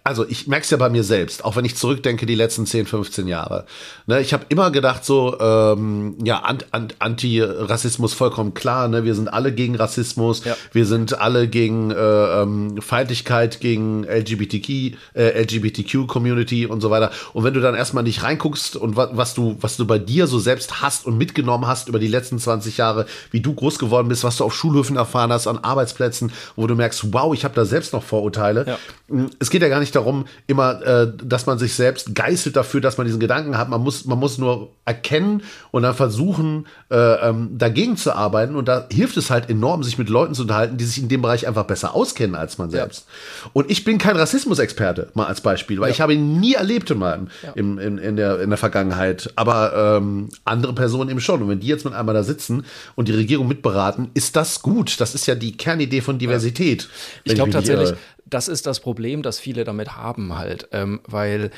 [0.03, 2.85] also ich merke es ja bei mir selbst, auch wenn ich zurückdenke die letzten 10,
[2.85, 3.65] 15 Jahre.
[4.05, 4.21] Ne?
[4.21, 9.03] Ich habe immer gedacht so, ähm, ja, Ant, Ant, Antirassismus vollkommen klar, ne?
[9.03, 10.55] wir sind alle gegen Rassismus, ja.
[10.73, 17.09] wir sind alle gegen äh, ähm, Feindlichkeit, gegen LGBTQ, äh, LGBTQ-Community und so weiter.
[17.33, 20.27] Und wenn du dann erstmal nicht reinguckst und was, was, du, was du bei dir
[20.27, 24.09] so selbst hast und mitgenommen hast, über die letzten 20 Jahre, wie du groß geworden
[24.09, 27.55] bist, was du auf Schulhöfen erfahren hast, an Arbeitsplätzen, wo du merkst, wow, ich habe
[27.55, 28.65] da selbst noch Vorurteile.
[28.67, 28.77] Ja.
[29.07, 32.81] Mm, es geht ja gar nicht darum, immer, äh, dass man sich selbst geißelt dafür,
[32.81, 33.69] dass man diesen Gedanken hat.
[33.69, 38.57] Man muss, man muss nur erkennen und dann versuchen, äh, ähm, dagegen zu arbeiten.
[38.57, 41.21] Und da hilft es halt enorm, sich mit Leuten zu unterhalten, die sich in dem
[41.21, 43.07] Bereich einfach besser auskennen als man selbst.
[43.07, 43.51] Ja.
[43.53, 45.93] Und ich bin kein Rassismusexperte, mal als Beispiel, weil ja.
[45.93, 49.31] ich habe ihn nie erlebt in meinem, in, in, in, der, in der Vergangenheit.
[49.37, 51.41] Aber ähm, andere Personen eben schon.
[51.41, 54.99] Und wenn die jetzt mit einmal da sitzen und die Regierung mitberaten, ist das gut.
[54.99, 56.89] Das ist ja die Kernidee von Diversität.
[57.23, 57.93] Ich glaube tatsächlich,
[58.27, 61.51] das ist das Problem, das viele damit haben halt, ähm, weil,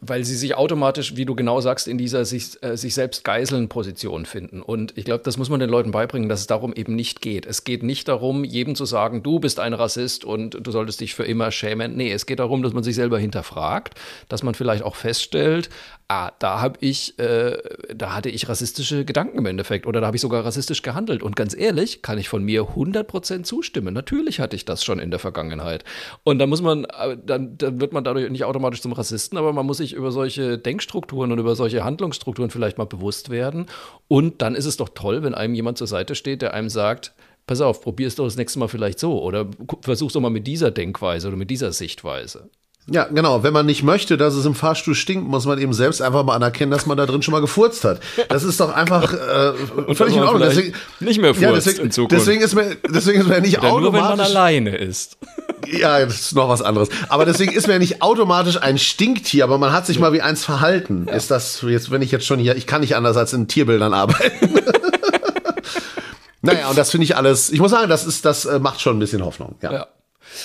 [0.00, 3.68] weil sie sich automatisch, wie du genau sagst, in dieser sich, äh, sich selbst geiseln
[3.68, 4.62] Position finden.
[4.62, 7.44] Und ich glaube, das muss man den Leuten beibringen, dass es darum eben nicht geht.
[7.44, 11.14] Es geht nicht darum, jedem zu sagen, du bist ein Rassist und du solltest dich
[11.14, 11.94] für immer schämen.
[11.94, 13.94] Nee, es geht darum, dass man sich selber hinterfragt,
[14.30, 15.68] dass man vielleicht auch feststellt,
[16.12, 17.56] ah, da habe ich, äh,
[17.94, 21.22] da hatte ich rassistische Gedanken im Endeffekt oder da habe ich sogar rassistisch gehandelt.
[21.22, 23.94] Und ganz ehrlich, kann ich von mir 100% zustimmen.
[23.94, 25.84] Natürlich hatte ich das schon in der Vergangenheit.
[26.22, 29.52] Und dann muss man, äh, dann, dann wird man dadurch nicht automatisch zum Rassisten, aber
[29.52, 33.66] man muss sich über solche Denkstrukturen und über solche Handlungsstrukturen vielleicht mal bewusst werden.
[34.08, 37.14] Und dann ist es doch toll, wenn einem jemand zur Seite steht, der einem sagt,
[37.46, 39.48] pass auf, probier es doch das nächste Mal vielleicht so oder
[39.80, 42.50] versuch doch mal mit dieser Denkweise oder mit dieser Sichtweise.
[42.90, 43.44] Ja, genau.
[43.44, 46.34] Wenn man nicht möchte, dass es im Fahrstuhl stinkt, muss man eben selbst einfach mal
[46.34, 48.00] anerkennen, dass man da drin schon mal gefurzt hat.
[48.28, 50.42] Das ist doch einfach äh, völlig in Ordnung.
[50.42, 52.20] Deswegen, nicht mehr furzt ja, deswegen, in Zukunft.
[52.20, 53.92] Deswegen ist mir, deswegen ist mir nicht Oder automatisch.
[53.92, 55.16] Nur wenn man alleine ist.
[55.68, 56.88] Ja, das ist noch was anderes.
[57.08, 60.44] Aber deswegen ist mir nicht automatisch ein Stinktier, aber man hat sich mal wie eins
[60.44, 61.06] verhalten.
[61.06, 61.14] Ja.
[61.14, 63.94] Ist das jetzt, wenn ich jetzt schon hier, ich kann nicht anders als in Tierbildern
[63.94, 64.54] arbeiten.
[66.42, 68.96] naja, und das finde ich alles, ich muss sagen, das ist, das äh, macht schon
[68.96, 69.54] ein bisschen Hoffnung.
[69.62, 69.72] ja.
[69.72, 69.86] ja.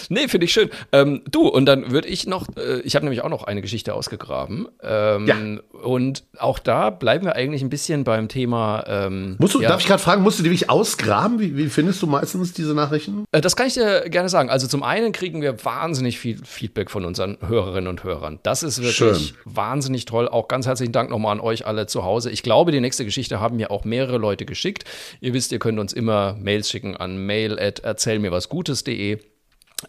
[0.10, 0.70] Nee, finde ich schön.
[0.92, 3.94] Ähm, du, und dann würde ich noch, äh, ich habe nämlich auch noch eine Geschichte
[3.94, 4.68] ausgegraben.
[4.82, 5.36] Ähm, ja.
[5.84, 8.84] Und auch da bleiben wir eigentlich ein bisschen beim Thema.
[8.88, 9.70] Ähm, musst du, ja.
[9.70, 11.40] darf ich gerade fragen, musst du die wirklich ausgraben?
[11.40, 13.26] Wie, wie findest du meistens diese Nachrichten?
[13.32, 14.50] Äh, das kann ich dir gerne sagen.
[14.50, 18.40] Also zum einen kriegen wir wahnsinnig viel Feedback von unseren Hörerinnen und Hörern.
[18.44, 19.18] Das ist wirklich schön.
[19.46, 20.28] wahnsinnig toll.
[20.28, 22.32] Auch ganz herzlichen Dank nochmal an euch alle zu Hause.
[22.32, 24.86] Ich glaube, die nächste Geschichte haben mir auch mehrere Leute geschickt.
[25.22, 29.20] Ihr wisst, ihr könnt uns immer Mails schicken an mail at erzählmirwasgutes.de.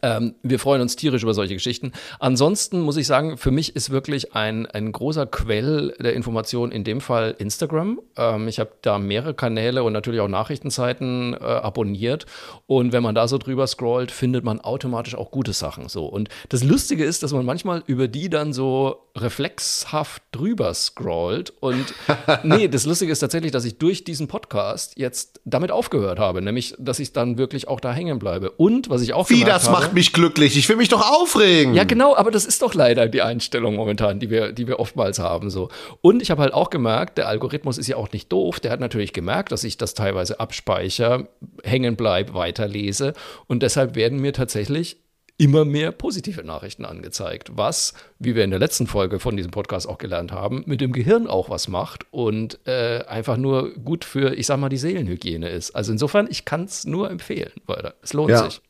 [0.02, 1.92] Ähm, wir freuen uns tierisch über solche Geschichten.
[2.18, 6.84] Ansonsten muss ich sagen, für mich ist wirklich ein, ein großer Quell der Information in
[6.84, 7.98] dem Fall Instagram.
[8.16, 12.26] Ähm, ich habe da mehrere Kanäle und natürlich auch Nachrichtenseiten äh, abonniert.
[12.66, 15.88] Und wenn man da so drüber scrollt, findet man automatisch auch gute Sachen.
[15.88, 16.04] So.
[16.04, 21.54] Und das Lustige ist, dass man manchmal über die dann so reflexhaft drüber scrollt.
[21.60, 21.94] Und
[22.42, 26.42] nee, das Lustige ist tatsächlich, dass ich durch diesen Podcast jetzt damit aufgehört habe.
[26.42, 28.50] Nämlich, dass ich dann wirklich auch da hängen bleibe.
[28.50, 30.56] Und was ich auch Wie das habe, macht mich glücklich.
[30.56, 31.74] Ich will mich doch aufregen.
[31.74, 35.18] Ja, genau, aber das ist doch leider die Einstellung momentan, die wir, die wir oftmals
[35.18, 35.50] haben.
[35.50, 35.68] So.
[36.00, 38.60] Und ich habe halt auch gemerkt, der Algorithmus ist ja auch nicht doof.
[38.60, 41.28] Der hat natürlich gemerkt, dass ich das teilweise abspeichere,
[41.62, 43.12] hängen bleibe, weiterlese.
[43.46, 44.98] Und deshalb werden mir tatsächlich
[45.38, 49.88] immer mehr positive Nachrichten angezeigt, was, wie wir in der letzten Folge von diesem Podcast
[49.88, 54.34] auch gelernt haben, mit dem Gehirn auch was macht und äh, einfach nur gut für,
[54.34, 55.70] ich sag mal, die Seelenhygiene ist.
[55.70, 58.44] Also insofern, ich kann es nur empfehlen, weil es lohnt ja.
[58.44, 58.60] sich.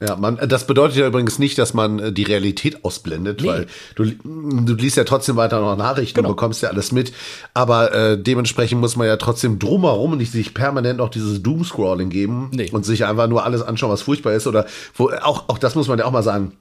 [0.00, 3.48] Ja, man, das bedeutet ja übrigens nicht, dass man äh, die Realität ausblendet, nee.
[3.48, 6.28] weil du, du liest ja trotzdem weiter noch Nachrichten genau.
[6.28, 7.12] und bekommst ja alles mit.
[7.52, 12.50] Aber äh, dementsprechend muss man ja trotzdem drumherum nicht sich permanent noch dieses Doomscrolling geben
[12.52, 12.70] nee.
[12.70, 14.46] und sich einfach nur alles anschauen, was furchtbar ist.
[14.46, 16.52] Oder wo, auch, auch das muss man ja auch mal sagen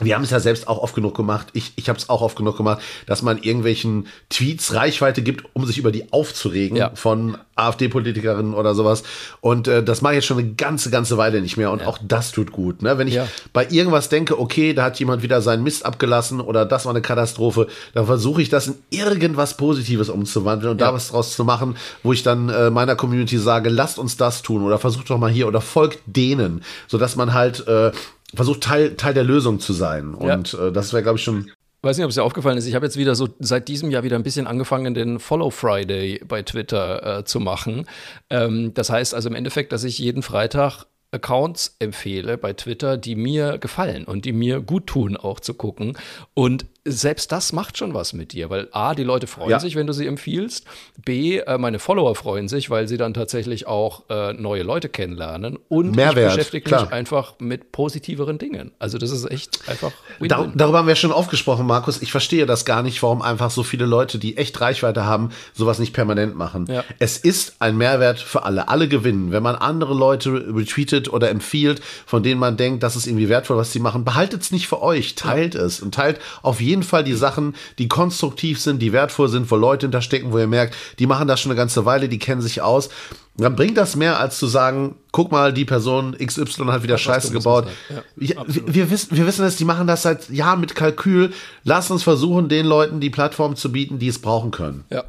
[0.00, 2.36] wir haben es ja selbst auch oft genug gemacht, ich, ich habe es auch oft
[2.36, 6.90] genug gemacht, dass man irgendwelchen Tweets Reichweite gibt, um sich über die aufzuregen ja.
[6.94, 9.02] von AfD-Politikerinnen oder sowas.
[9.40, 11.72] Und äh, das mache ich jetzt schon eine ganze, ganze Weile nicht mehr.
[11.72, 11.88] Und ja.
[11.88, 12.82] auch das tut gut.
[12.82, 12.96] Ne?
[12.98, 13.26] Wenn ich ja.
[13.52, 17.02] bei irgendwas denke, okay, da hat jemand wieder seinen Mist abgelassen oder das war eine
[17.02, 21.76] Katastrophe, dann versuche ich das in irgendwas Positives umzuwandeln und da was draus zu machen,
[22.02, 25.30] wo ich dann äh, meiner Community sage, lasst uns das tun oder versucht doch mal
[25.30, 27.90] hier oder folgt denen, sodass man halt äh,
[28.34, 30.14] versucht, Teil, Teil der Lösung zu sein.
[30.14, 30.68] Und ja.
[30.68, 31.50] äh, das wäre, glaube ich, schon.
[31.82, 32.66] Weiß nicht, ob es dir aufgefallen ist.
[32.66, 36.20] Ich habe jetzt wieder so seit diesem Jahr wieder ein bisschen angefangen, den Follow Friday
[36.26, 37.86] bei Twitter äh, zu machen.
[38.30, 43.14] Ähm, das heißt also im Endeffekt, dass ich jeden Freitag Accounts empfehle bei Twitter, die
[43.14, 45.96] mir gefallen und die mir gut tun, auch zu gucken.
[46.34, 49.60] Und selbst das macht schon was mit dir, weil A, die Leute freuen ja.
[49.60, 50.64] sich, wenn du sie empfiehlst.
[51.04, 55.58] B, äh, meine Follower freuen sich, weil sie dann tatsächlich auch äh, neue Leute kennenlernen.
[55.68, 58.72] Und Mehrwert, ich beschäftige mich einfach mit positiveren Dingen.
[58.78, 60.52] Also das ist echt einfach win -win.
[60.54, 62.02] Darüber haben wir schon oft gesprochen, Markus.
[62.02, 65.78] Ich verstehe das gar nicht, warum einfach so viele Leute, die echt Reichweite haben, sowas
[65.78, 66.66] nicht permanent machen.
[66.68, 66.84] Ja.
[66.98, 68.68] Es ist ein Mehrwert für alle.
[68.68, 69.32] Alle gewinnen.
[69.32, 73.28] Wenn man andere Leute retweetet, retweetet oder empfiehlt, von denen man denkt, das ist irgendwie
[73.28, 75.62] wertvoll, was sie machen, behaltet es nicht für euch, teilt ja.
[75.62, 79.56] es und teilt auf jeden Fall die Sachen, die konstruktiv sind, die wertvoll sind, wo
[79.56, 82.62] Leute hinterstecken, wo ihr merkt, die machen das schon eine ganze Weile, die kennen sich
[82.62, 82.88] aus.
[83.36, 87.32] Dann bringt das mehr, als zu sagen, guck mal, die Person XY hat wieder Scheiße
[87.32, 87.68] gebaut.
[88.18, 91.32] Ja, wir, wir, wissen, wir wissen es, die machen das seit Jahren mit Kalkül.
[91.62, 94.84] Lass uns versuchen, den Leuten die Plattform zu bieten, die es brauchen können.
[94.90, 95.04] Ja.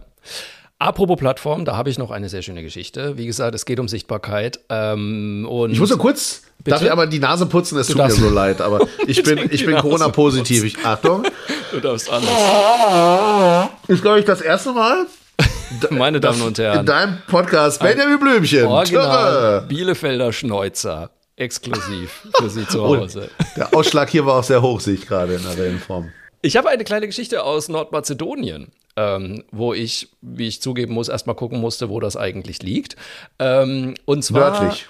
[0.81, 3.17] Apropos Plattform, da habe ich noch eine sehr schöne Geschichte.
[3.17, 4.61] Wie gesagt, es geht um Sichtbarkeit.
[4.69, 6.69] Ähm, und ich muss nur kurz, bitte?
[6.69, 7.77] darf ich aber die Nase putzen?
[7.77, 10.77] Es tut mir so leid, aber ich bin, ich bin Corona-positiv.
[10.85, 11.23] Achtung.
[11.71, 13.69] Du darfst anders.
[13.87, 15.05] Ist, glaube ich, das erste Mal.
[15.91, 16.79] Meine Damen und Herren.
[16.79, 18.65] In deinem Podcast Benjamin Blümchen.
[18.65, 21.11] Original Bielefelder Schneuzer.
[21.35, 23.29] Exklusiv für Sie zu Hause.
[23.39, 26.11] Oh, der Ausschlag hier war auch sehr hoch, sehe ich gerade in der Wellenform.
[26.41, 31.35] Ich habe eine kleine Geschichte aus Nordmazedonien ähm, wo ich, wie ich zugeben muss, erstmal
[31.35, 32.97] gucken musste, wo das eigentlich liegt.
[33.39, 34.61] Ähm, und zwar.
[34.61, 34.87] Nördlich.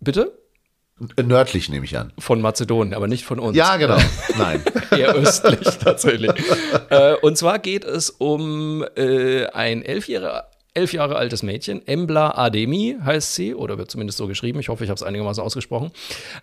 [0.00, 0.32] Bitte?
[1.22, 2.12] Nördlich nehme ich an.
[2.18, 3.56] Von Mazedonien, aber nicht von uns.
[3.56, 3.98] Ja, genau.
[4.38, 4.62] Nein.
[4.90, 6.30] Eher östlich tatsächlich.
[6.90, 12.96] äh, und zwar geht es um äh, ein elfjähriger elf Jahre altes Mädchen, Embla Ademi
[13.04, 14.58] heißt sie, oder wird zumindest so geschrieben.
[14.58, 15.90] Ich hoffe, ich habe es einigermaßen ausgesprochen.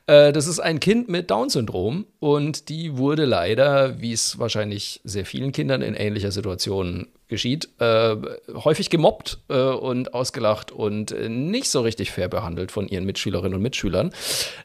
[0.06, 5.26] Äh, das ist ein Kind mit Down-Syndrom und die wurde leider, wie es wahrscheinlich sehr
[5.26, 8.15] vielen Kindern in ähnlicher Situation geschieht, äh,
[8.54, 13.62] häufig gemobbt äh, und ausgelacht und nicht so richtig fair behandelt von ihren Mitschülerinnen und
[13.62, 14.12] Mitschülern.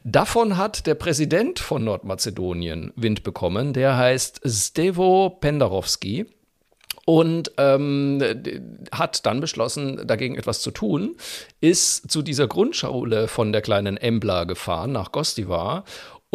[0.03, 3.73] Davon hat der Präsident von Nordmazedonien Wind bekommen.
[3.73, 6.25] Der heißt Stevo Pendarovski
[7.05, 8.21] und ähm,
[8.91, 11.15] hat dann beschlossen, dagegen etwas zu tun,
[11.61, 15.85] ist zu dieser Grundschule von der kleinen Embla gefahren nach Gostivar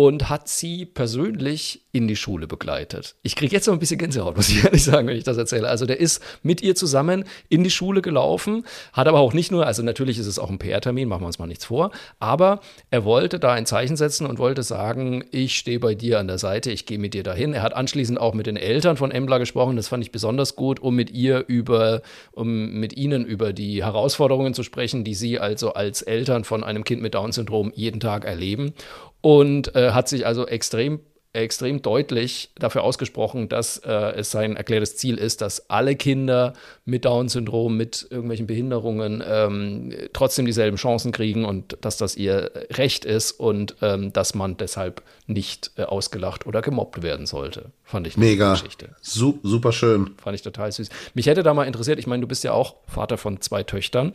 [0.01, 3.17] und hat sie persönlich in die Schule begleitet.
[3.23, 5.69] Ich kriege jetzt noch ein bisschen Gänsehaut, muss ich ehrlich sagen, wenn ich das erzähle.
[5.69, 9.67] Also der ist mit ihr zusammen in die Schule gelaufen, hat aber auch nicht nur,
[9.67, 12.61] also natürlich ist es auch ein PR-Termin, machen wir uns mal nichts vor, aber
[12.91, 16.39] er wollte da ein Zeichen setzen und wollte sagen, ich stehe bei dir an der
[16.39, 17.53] Seite, ich gehe mit dir dahin.
[17.53, 20.81] Er hat anschließend auch mit den Eltern von Embla gesprochen, das fand ich besonders gut,
[20.81, 22.01] um mit ihr über,
[22.33, 26.85] um mit ihnen über die Herausforderungen zu sprechen, die sie also als Eltern von einem
[26.85, 28.73] Kind mit Down-Syndrom jeden Tag erleben
[29.21, 31.01] und äh, hat sich also extrem
[31.33, 36.55] extrem deutlich dafür ausgesprochen, dass äh, es sein erklärtes Ziel ist, dass alle Kinder
[36.85, 43.05] mit Down-Syndrom, mit irgendwelchen Behinderungen ähm, trotzdem dieselben Chancen kriegen und dass das ihr Recht
[43.05, 47.71] ist und ähm, dass man deshalb nicht äh, ausgelacht oder gemobbt werden sollte.
[47.85, 48.53] Fand ich eine Mega.
[48.53, 48.97] Geschichte.
[49.01, 50.17] Su super schön.
[50.21, 50.89] Fand ich total süß.
[51.15, 54.15] Mich hätte da mal interessiert, ich meine, du bist ja auch Vater von zwei Töchtern.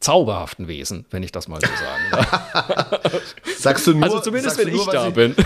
[0.00, 3.22] Zauberhaften Wesen, wenn ich das mal so sagen darf.
[3.58, 5.34] Sagst du nur, Also zumindest, wenn du ich nur, da weil bin.
[5.36, 5.44] Sie,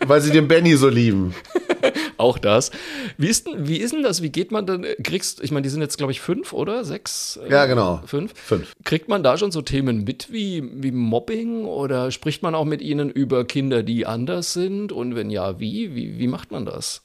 [0.08, 1.34] weil sie den Benny so lieben.
[2.18, 2.70] Auch das.
[3.18, 4.22] Wie ist denn, wie ist denn das?
[4.22, 4.86] Wie geht man denn?
[5.02, 7.38] Kriegst, ich meine, die sind jetzt, glaube ich, fünf oder sechs?
[7.46, 8.02] Äh, Ja, genau.
[8.06, 8.32] Fünf?
[8.34, 8.74] Fünf.
[8.84, 12.80] Kriegt man da schon so Themen mit wie, wie Mobbing oder spricht man auch mit
[12.80, 14.92] ihnen über Kinder, die anders sind?
[14.92, 15.94] Und wenn ja, wie?
[15.94, 17.02] Wie, wie macht man das?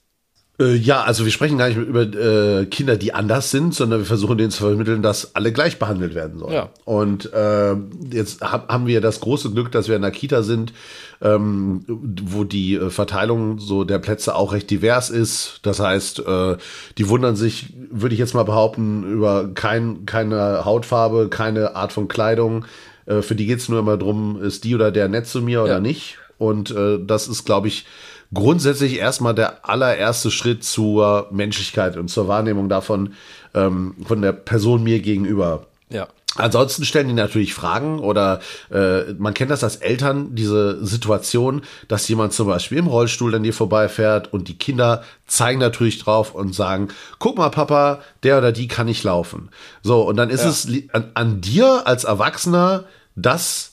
[0.59, 4.05] Äh, ja, also wir sprechen gar nicht über äh, Kinder, die anders sind, sondern wir
[4.05, 6.53] versuchen denen zu vermitteln, dass alle gleich behandelt werden sollen.
[6.53, 6.69] Ja.
[6.85, 7.75] Und äh,
[8.11, 10.73] jetzt hab, haben wir das große Glück, dass wir in einer Kita sind,
[11.21, 15.59] ähm, wo die äh, Verteilung so der Plätze auch recht divers ist.
[15.63, 16.57] Das heißt, äh,
[16.97, 22.07] die wundern sich, würde ich jetzt mal behaupten, über kein, keine Hautfarbe, keine Art von
[22.07, 22.65] Kleidung.
[23.07, 25.73] Für die geht es nur immer drum, ist die oder der nett zu mir oder
[25.73, 25.79] Ja.
[25.79, 26.19] nicht.
[26.37, 27.85] Und das ist, glaube ich,
[28.33, 33.13] grundsätzlich erstmal der allererste Schritt zur Menschlichkeit und zur Wahrnehmung davon,
[33.53, 35.65] ähm, von der Person mir gegenüber.
[35.89, 36.07] Ja.
[36.37, 38.39] Ansonsten stellen die natürlich Fragen oder
[38.71, 43.43] äh, man kennt das als Eltern, diese Situation, dass jemand zum Beispiel im Rollstuhl an
[43.43, 46.87] dir vorbeifährt und die Kinder zeigen natürlich drauf und sagen,
[47.19, 49.49] guck mal Papa, der oder die kann nicht laufen.
[49.83, 50.49] So, und dann ist Ja.
[50.51, 52.85] es an, an dir als Erwachsener,
[53.17, 53.71] das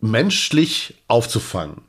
[0.00, 1.82] menschlich aufzufangen.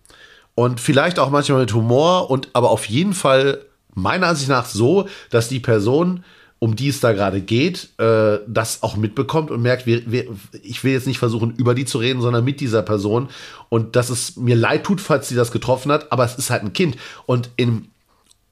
[0.56, 3.62] Und vielleicht auch manchmal mit Humor und aber auf jeden Fall
[3.94, 6.24] meiner Ansicht nach so, dass die Person,
[6.60, 10.28] um die es da gerade geht, äh, das auch mitbekommt und merkt, wir, wir,
[10.62, 13.30] ich will jetzt nicht versuchen, über die zu reden, sondern mit dieser Person
[13.70, 16.64] und dass es mir leid tut, falls sie das getroffen hat, aber es ist halt
[16.64, 16.98] ein Kind.
[17.26, 17.91] Und in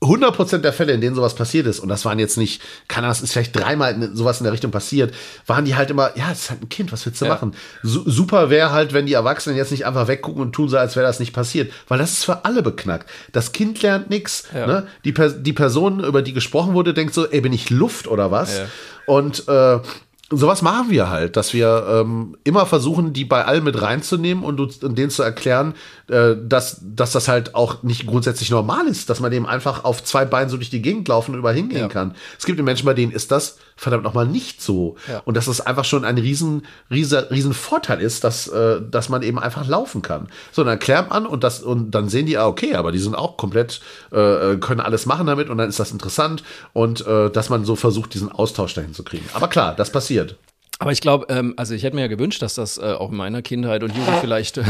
[0.01, 3.17] 100% der Fälle, in denen sowas passiert ist, und das waren jetzt nicht, keine Ahnung,
[3.17, 5.13] es ist vielleicht dreimal sowas in der Richtung passiert,
[5.45, 7.33] waren die halt immer, ja, es ist halt ein Kind, was willst du Ja.
[7.33, 7.53] machen?
[7.83, 10.95] Su super wäre halt, wenn die Erwachsenen jetzt nicht einfach weggucken und tun so, als
[10.95, 13.09] wäre das nicht passiert, weil das ist für alle beknackt.
[13.33, 14.45] Das Kind lernt nichts.
[14.53, 14.67] Ja.
[14.67, 14.88] Ne?
[15.03, 18.31] Die, per die Person, über die gesprochen wurde, denkt so, ey, bin ich Luft oder
[18.31, 18.57] was?
[18.57, 18.65] Ja.
[19.05, 19.79] Und äh,
[20.31, 24.59] sowas machen wir halt, dass wir ähm, immer versuchen, die bei allen mit reinzunehmen und,
[24.59, 25.73] uns- und denen zu erklären,
[26.07, 30.03] äh, dass, dass das halt auch nicht grundsätzlich normal ist, dass man eben einfach auf
[30.03, 31.87] zwei Beinen so durch die Gegend laufen und überall hingehen Ja.
[31.87, 32.15] kann.
[32.37, 34.95] Es gibt Menschen, bei denen ist das verdammt nochmal nicht so.
[35.07, 35.21] Ja.
[35.23, 39.23] Und dass es einfach schon ein riesen, riesen, riesen Vorteil ist, dass, äh, dass man
[39.23, 40.27] eben einfach laufen kann.
[40.51, 43.15] So, dann erklärt man und, das, und dann sehen die, ah, okay, aber die sind
[43.15, 43.79] auch komplett,
[44.11, 47.77] äh, können alles machen damit und dann ist das interessant und äh, dass man so
[47.77, 49.25] versucht, diesen Austausch dahin zu kriegen.
[49.33, 50.35] Aber klar, das passiert.
[50.81, 53.17] Aber ich glaube, ähm, also ich hätte mir ja gewünscht, dass das äh, auch in
[53.17, 54.63] meiner Kindheit und Jugend vielleicht äh,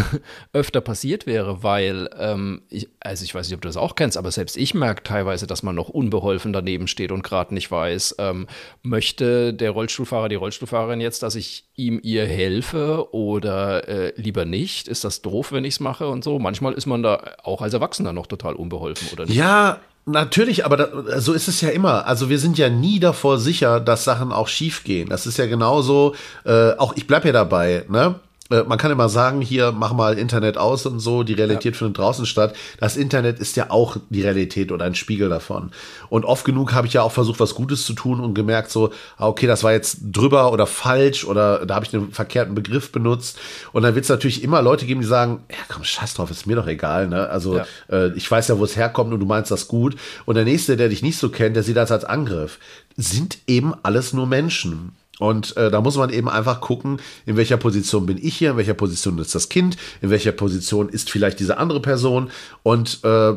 [0.54, 4.17] öfter passiert wäre, weil, ähm, ich, also ich weiß nicht, ob du das auch kennst,
[4.17, 8.15] aber selbst ich merke teilweise, dass man noch unbeholfen daneben steht und gerade nicht weiß,
[8.17, 8.48] ähm,
[8.82, 14.88] möchte der Rollstuhlfahrer, die Rollstuhlfahrerin jetzt, dass ich ihm ihr helfe oder äh, lieber nicht?
[14.88, 16.39] Ist das doof, wenn ich es mache und so?
[16.39, 19.36] Manchmal ist man da auch als Erwachsener noch total unbeholfen, oder nicht?
[19.36, 22.06] Ja, natürlich, aber da, so ist es ja immer.
[22.06, 25.10] Also wir sind ja nie davor sicher, dass Sachen auch schief gehen.
[25.10, 28.16] Das ist ja genauso, äh, auch ich bleib ja dabei, ne?
[28.50, 31.98] Äh, Man kann immer sagen, hier mach mal Internet aus und so, die Realität findet
[31.98, 32.56] draußen statt.
[32.80, 35.72] Das Internet ist ja auch die Realität oder ein Spiegel davon.
[36.10, 38.92] Und oft genug habe ich ja auch versucht, was Gutes zu tun und gemerkt so,
[39.18, 42.92] ah, okay, das war jetzt drüber oder falsch oder da habe ich einen verkehrten Begriff
[42.92, 43.38] benutzt.
[43.72, 46.48] Und dann wird es natürlich immer Leute geben, die sagen, ja komm, scheiß drauf, ist
[46.48, 47.08] mir doch egal.
[47.08, 47.30] Ne?
[47.30, 47.66] Also Ja.
[47.90, 49.96] äh, ich weiß ja, wo es herkommt und du meinst das gut.
[50.26, 52.60] Und der Nächste, der dich nicht so kennt, der sieht das als Angriff.
[52.98, 54.94] Sind eben alles nur Menschen.
[55.20, 58.58] Und äh, da muss man eben einfach gucken, in welcher Position bin ich hier, in
[58.58, 62.32] welcher Position ist das Kind, in welcher Position ist vielleicht diese andere Person.
[62.64, 63.34] Und äh,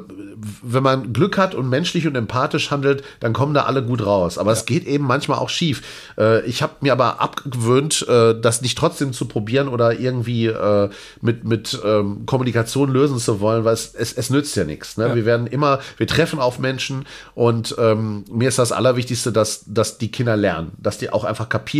[0.63, 4.39] wenn man Glück hat und menschlich und empathisch handelt, dann kommen da alle gut raus.
[4.39, 5.83] Aber es geht eben manchmal auch schief.
[6.17, 10.89] Äh, ich habe mir aber abgewöhnt, äh, das nicht trotzdem zu probieren oder irgendwie äh,
[11.21, 14.97] mit, mit ähm, Kommunikation lösen zu wollen, weil es, es, es nützt ja nichts.
[14.97, 15.15] Ne?
[15.17, 19.99] Wir werden immer, wir treffen auf Menschen und ähm, mir ist das Allerwichtigste, dass, dass
[19.99, 21.72] die Kinder lernen, dass die auch einfach kapieren,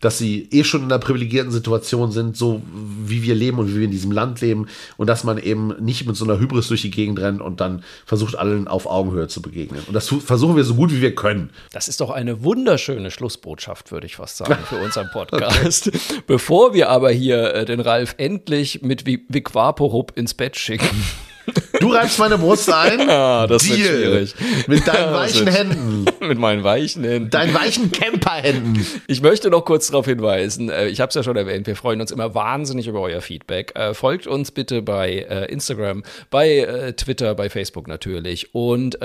[0.00, 2.62] dass sie eh schon in einer privilegierten Situation sind, so
[3.04, 6.06] wie wir leben und wie wir in diesem Land leben und dass man eben nicht
[6.06, 9.42] mit so einer Hybris durch die Gegend rennt und dann versucht, allen auf Augenhöhe zu
[9.42, 9.82] begegnen.
[9.86, 11.50] Und das versuchen wir so gut wie wir können.
[11.72, 15.90] Das ist doch eine wunderschöne Schlussbotschaft, würde ich fast sagen, für unseren Podcast.
[16.26, 20.88] Bevor wir aber hier äh, den Ralf endlich mit Vi- Vic Vaporub ins Bett schicken,
[21.80, 23.08] Du reibst meine Brust ein.
[23.14, 23.88] Ah, das wird Deal.
[23.88, 24.34] schwierig.
[24.66, 26.04] Mit deinen weichen Händen.
[26.20, 27.30] Mit meinen weichen Händen.
[27.30, 28.84] Deinen weichen Camperhänden.
[29.06, 32.00] Ich möchte noch kurz darauf hinweisen, äh, ich habe es ja schon erwähnt, wir freuen
[32.00, 33.72] uns immer wahnsinnig über euer Feedback.
[33.76, 38.98] Äh, Folgt uns bitte bei äh, Instagram, bei Twitter, bei Facebook natürlich und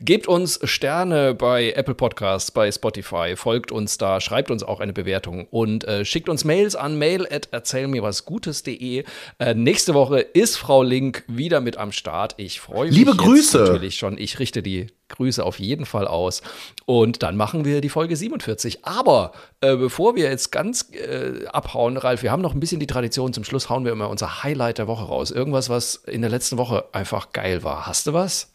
[0.00, 4.92] gebt uns Sterne bei Apple Podcasts, bei Spotify, folgt uns da, schreibt uns auch eine
[4.92, 9.04] Bewertung und schickt uns Mails an mail at erzählmirwasgutes.de.
[9.38, 12.11] Äh, nächste Woche ist Frau Link wieder mit am Start.
[12.36, 13.58] Ich freue mich Liebe Grüße.
[13.58, 14.18] natürlich schon.
[14.18, 16.42] Ich richte die Grüße auf jeden Fall aus.
[16.84, 18.84] Und dann machen wir die Folge 47.
[18.84, 22.86] Aber äh, bevor wir jetzt ganz äh, abhauen, Ralf, wir haben noch ein bisschen die
[22.86, 23.32] Tradition.
[23.32, 25.30] Zum Schluss hauen wir immer unser Highlight der Woche raus.
[25.30, 27.86] Irgendwas, was in der letzten Woche einfach geil war.
[27.86, 28.51] Hast du was?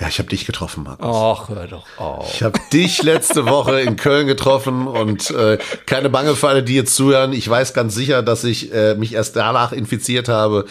[0.00, 1.06] Ja, ich habe dich getroffen, Markus.
[1.14, 2.32] Ach, hör doch auf.
[2.34, 6.74] Ich habe dich letzte Woche in Köln getroffen und äh, keine Bange für alle, die
[6.74, 7.34] jetzt zuhören.
[7.34, 10.64] Ich weiß ganz sicher, dass ich äh, mich erst danach infiziert habe,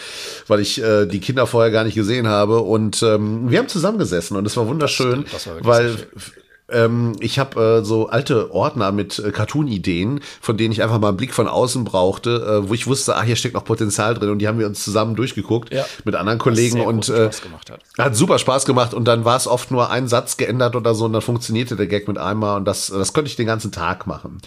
[0.48, 2.58] weil ich äh, die Kinder vorher gar nicht gesehen habe.
[2.62, 6.06] Und ähm, wir haben zusammengesessen und es war wunderschön, Das- das war weil schön.
[6.72, 11.08] Ähm, ich habe äh, so alte Ordner mit äh, Cartoon-Ideen, von denen ich einfach mal
[11.08, 14.30] einen Blick von außen brauchte, äh, wo ich wusste, ah, hier steckt noch Potenzial drin
[14.30, 15.84] und die haben wir uns zusammen durchgeguckt Ja.
[16.04, 17.80] mit anderen Kollegen und äh, Spaß gemacht hat.
[17.98, 21.04] hat super Spaß gemacht und dann war es oft nur ein Satz geändert oder so
[21.04, 24.06] und dann funktionierte der Gag mit einmal und das, das konnte ich den ganzen Tag
[24.06, 24.38] machen.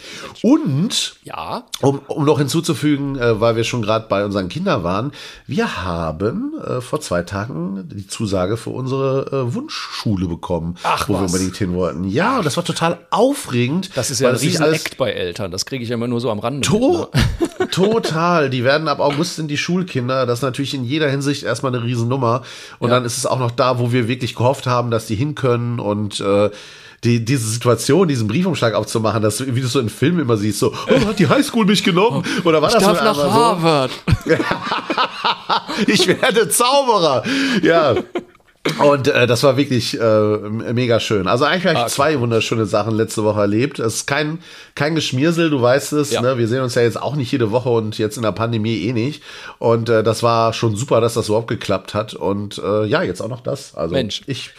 [0.41, 5.11] Und Ja, um, um noch hinzuzufügen, äh, weil wir schon gerade bei unseren Kindern waren,
[5.47, 11.13] wir haben äh, vor zwei Tagen die Zusage für unsere äh, Wunschschule bekommen, Ach, wo
[11.13, 11.31] wir was?
[11.33, 12.03] unbedingt hin wollten.
[12.13, 13.89] Ja, und das war total aufregend.
[13.95, 15.51] das ist ja ein sich riesen alles Act bei Eltern.
[15.51, 16.61] Das kriege ich ja immer nur so am Rande.
[16.61, 17.67] To mit, ne?
[17.71, 18.49] Total.
[18.49, 20.25] Die werden ab August sind die Schulkinder.
[20.25, 22.43] Das ist natürlich in jeder Hinsicht erstmal eine Riesennummer.
[22.79, 22.95] Und Ja.
[22.95, 25.79] dann ist es auch noch da, wo wir wirklich gehofft haben, dass die hin können
[25.79, 26.49] und äh,
[27.03, 30.59] die, diese Situation, diesen Briefumschlag aufzumachen, das, wie du es so in Filmen immer siehst,
[30.59, 32.23] so, oh, hat die Highschool mich genommen?
[32.45, 33.91] Oder war Ich das darf nach Harvard.
[34.25, 34.33] so?
[35.87, 37.23] Ich werde Zauberer.
[37.61, 37.95] Ja.
[38.79, 41.27] Und äh, das war wirklich äh, mega schön.
[41.27, 43.79] Also eigentlich habe ich Ah, zwei wunderschöne Sachen letzte Woche erlebt.
[43.79, 44.39] Es ist kein,
[44.73, 46.11] kein Geschmiersel, du weißt es.
[46.11, 46.21] Ja.
[46.21, 46.37] Ne?
[46.37, 48.93] Wir sehen uns ja jetzt auch nicht jede Woche und jetzt in der Pandemie eh
[48.93, 49.21] nicht.
[49.59, 52.13] Und äh, das war schon super, dass das überhaupt geklappt hat.
[52.13, 53.75] Und äh, ja, jetzt auch noch das.
[53.75, 54.21] Also Mensch.
[54.27, 54.51] ich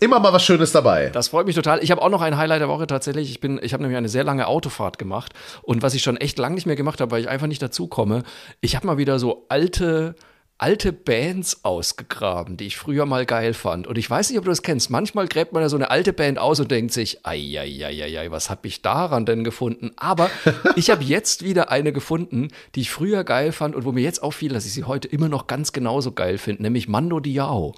[0.00, 1.10] immer mal was Schönes dabei.
[1.12, 1.82] Das freut mich total.
[1.82, 3.30] Ich habe auch noch ein Highlight der Woche tatsächlich.
[3.30, 6.38] Ich bin, ich habe nämlich eine sehr lange Autofahrt gemacht und was ich schon echt
[6.38, 8.22] lange nicht mehr gemacht habe, weil ich einfach nicht dazu komme.
[8.60, 10.14] Ich habe mal wieder so alte
[10.58, 13.86] alte Bands ausgegraben, die ich früher mal geil fand.
[13.86, 14.88] Und ich weiß nicht, ob du das kennst.
[14.90, 18.02] Manchmal gräbt man ja so eine alte Band aus und denkt sich, ei, ei, ei,
[18.04, 19.90] ei, ei was habe ich daran denn gefunden?
[19.96, 20.30] Aber
[20.76, 24.22] ich habe jetzt wieder eine gefunden, die ich früher geil fand und wo mir jetzt
[24.22, 27.74] auffiel, dass ich sie heute immer noch ganz genauso geil finde, nämlich Mando Diao.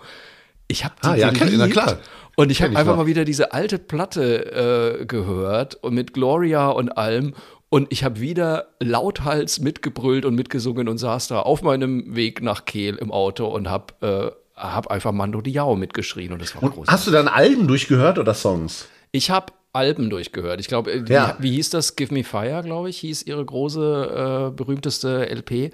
[0.69, 1.73] Ich habe die Ah, ja, kenn- na geliebt.
[1.73, 1.99] klar.
[2.37, 6.91] Und ich habe einfach mal wieder diese alte Platte äh, gehört und mit Gloria und
[6.91, 7.35] allem.
[7.71, 12.65] Und ich habe wieder lauthals mitgebrüllt und mitgesungen und saß da auf meinem Weg nach
[12.65, 16.91] Kehl im Auto und habe äh, hab einfach Mando Diao mitgeschrien und das war großartig.
[16.91, 18.89] Hast du dann Alben durchgehört oder Songs?
[19.13, 20.61] Ich habe Alben durchgehört.
[20.61, 21.37] Ich glaube, äh, Ja.
[21.39, 21.95] wie, wie hieß das?
[21.95, 25.73] Give Me Fire, glaube ich, hieß ihre große, äh, berühmteste LP.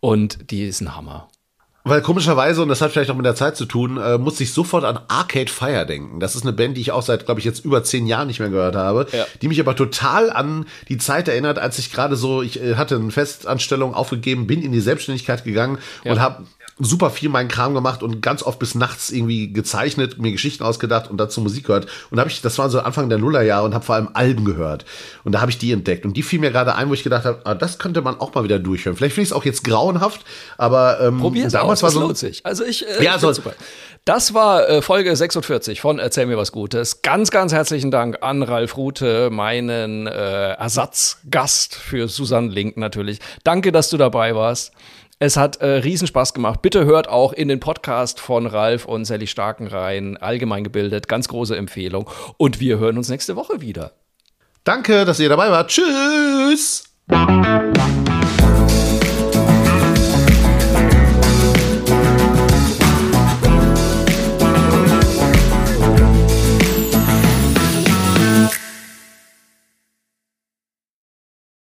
[0.00, 1.28] Und die ist ein Hammer.
[1.88, 4.52] Weil komischerweise, und das hat vielleicht auch mit der Zeit zu tun, äh, muss ich
[4.52, 6.18] sofort an Arcade Fire denken.
[6.18, 8.40] Das ist eine Band, die ich auch seit, glaube ich, jetzt über zehn Jahren nicht
[8.40, 9.24] mehr gehört habe, Ja.
[9.40, 12.96] die mich aber total an die Zeit erinnert, als ich gerade so, ich äh, hatte
[12.96, 16.12] eine Festanstellung aufgegeben, bin in die Selbstständigkeit gegangen Ja.
[16.12, 16.44] und habe
[16.78, 21.10] super viel meinen Kram gemacht und ganz oft bis nachts irgendwie gezeichnet, mir Geschichten ausgedacht
[21.10, 21.86] und dazu Musik gehört.
[22.10, 24.44] Und da habe ich, das war so Anfang der Nullerjahre und habe vor allem Alben
[24.44, 24.84] gehört.
[25.24, 26.04] Und da habe ich die entdeckt.
[26.04, 28.34] Und die fiel mir gerade ein, wo ich gedacht habe, ah, das könnte man auch
[28.34, 28.96] mal wieder durchhören.
[28.96, 30.20] Vielleicht finde ich es auch jetzt grauenhaft,
[30.58, 32.44] aber ähm, Probier's damals aus, war so lohnt sich.
[32.44, 33.54] Also ich, äh, Ja, find's super.
[34.04, 37.02] Das war äh, Folge 46 von Erzähl mir was Gutes.
[37.02, 43.18] Ganz, ganz herzlichen Dank an Ralf Rute, meinen äh, Ersatzgast für Susanne Link natürlich.
[43.44, 44.72] Danke, dass du dabei warst.
[45.18, 46.60] Es hat äh, Riesenspaß gemacht.
[46.60, 50.18] Bitte hört auch in den Podcast von Ralf und Sally Starken rein.
[50.18, 52.10] Allgemein gebildet, ganz große Empfehlung.
[52.36, 53.92] Und wir hören uns nächste Woche wieder.
[54.64, 55.70] Danke, dass ihr dabei wart.
[55.70, 56.84] Tschüss.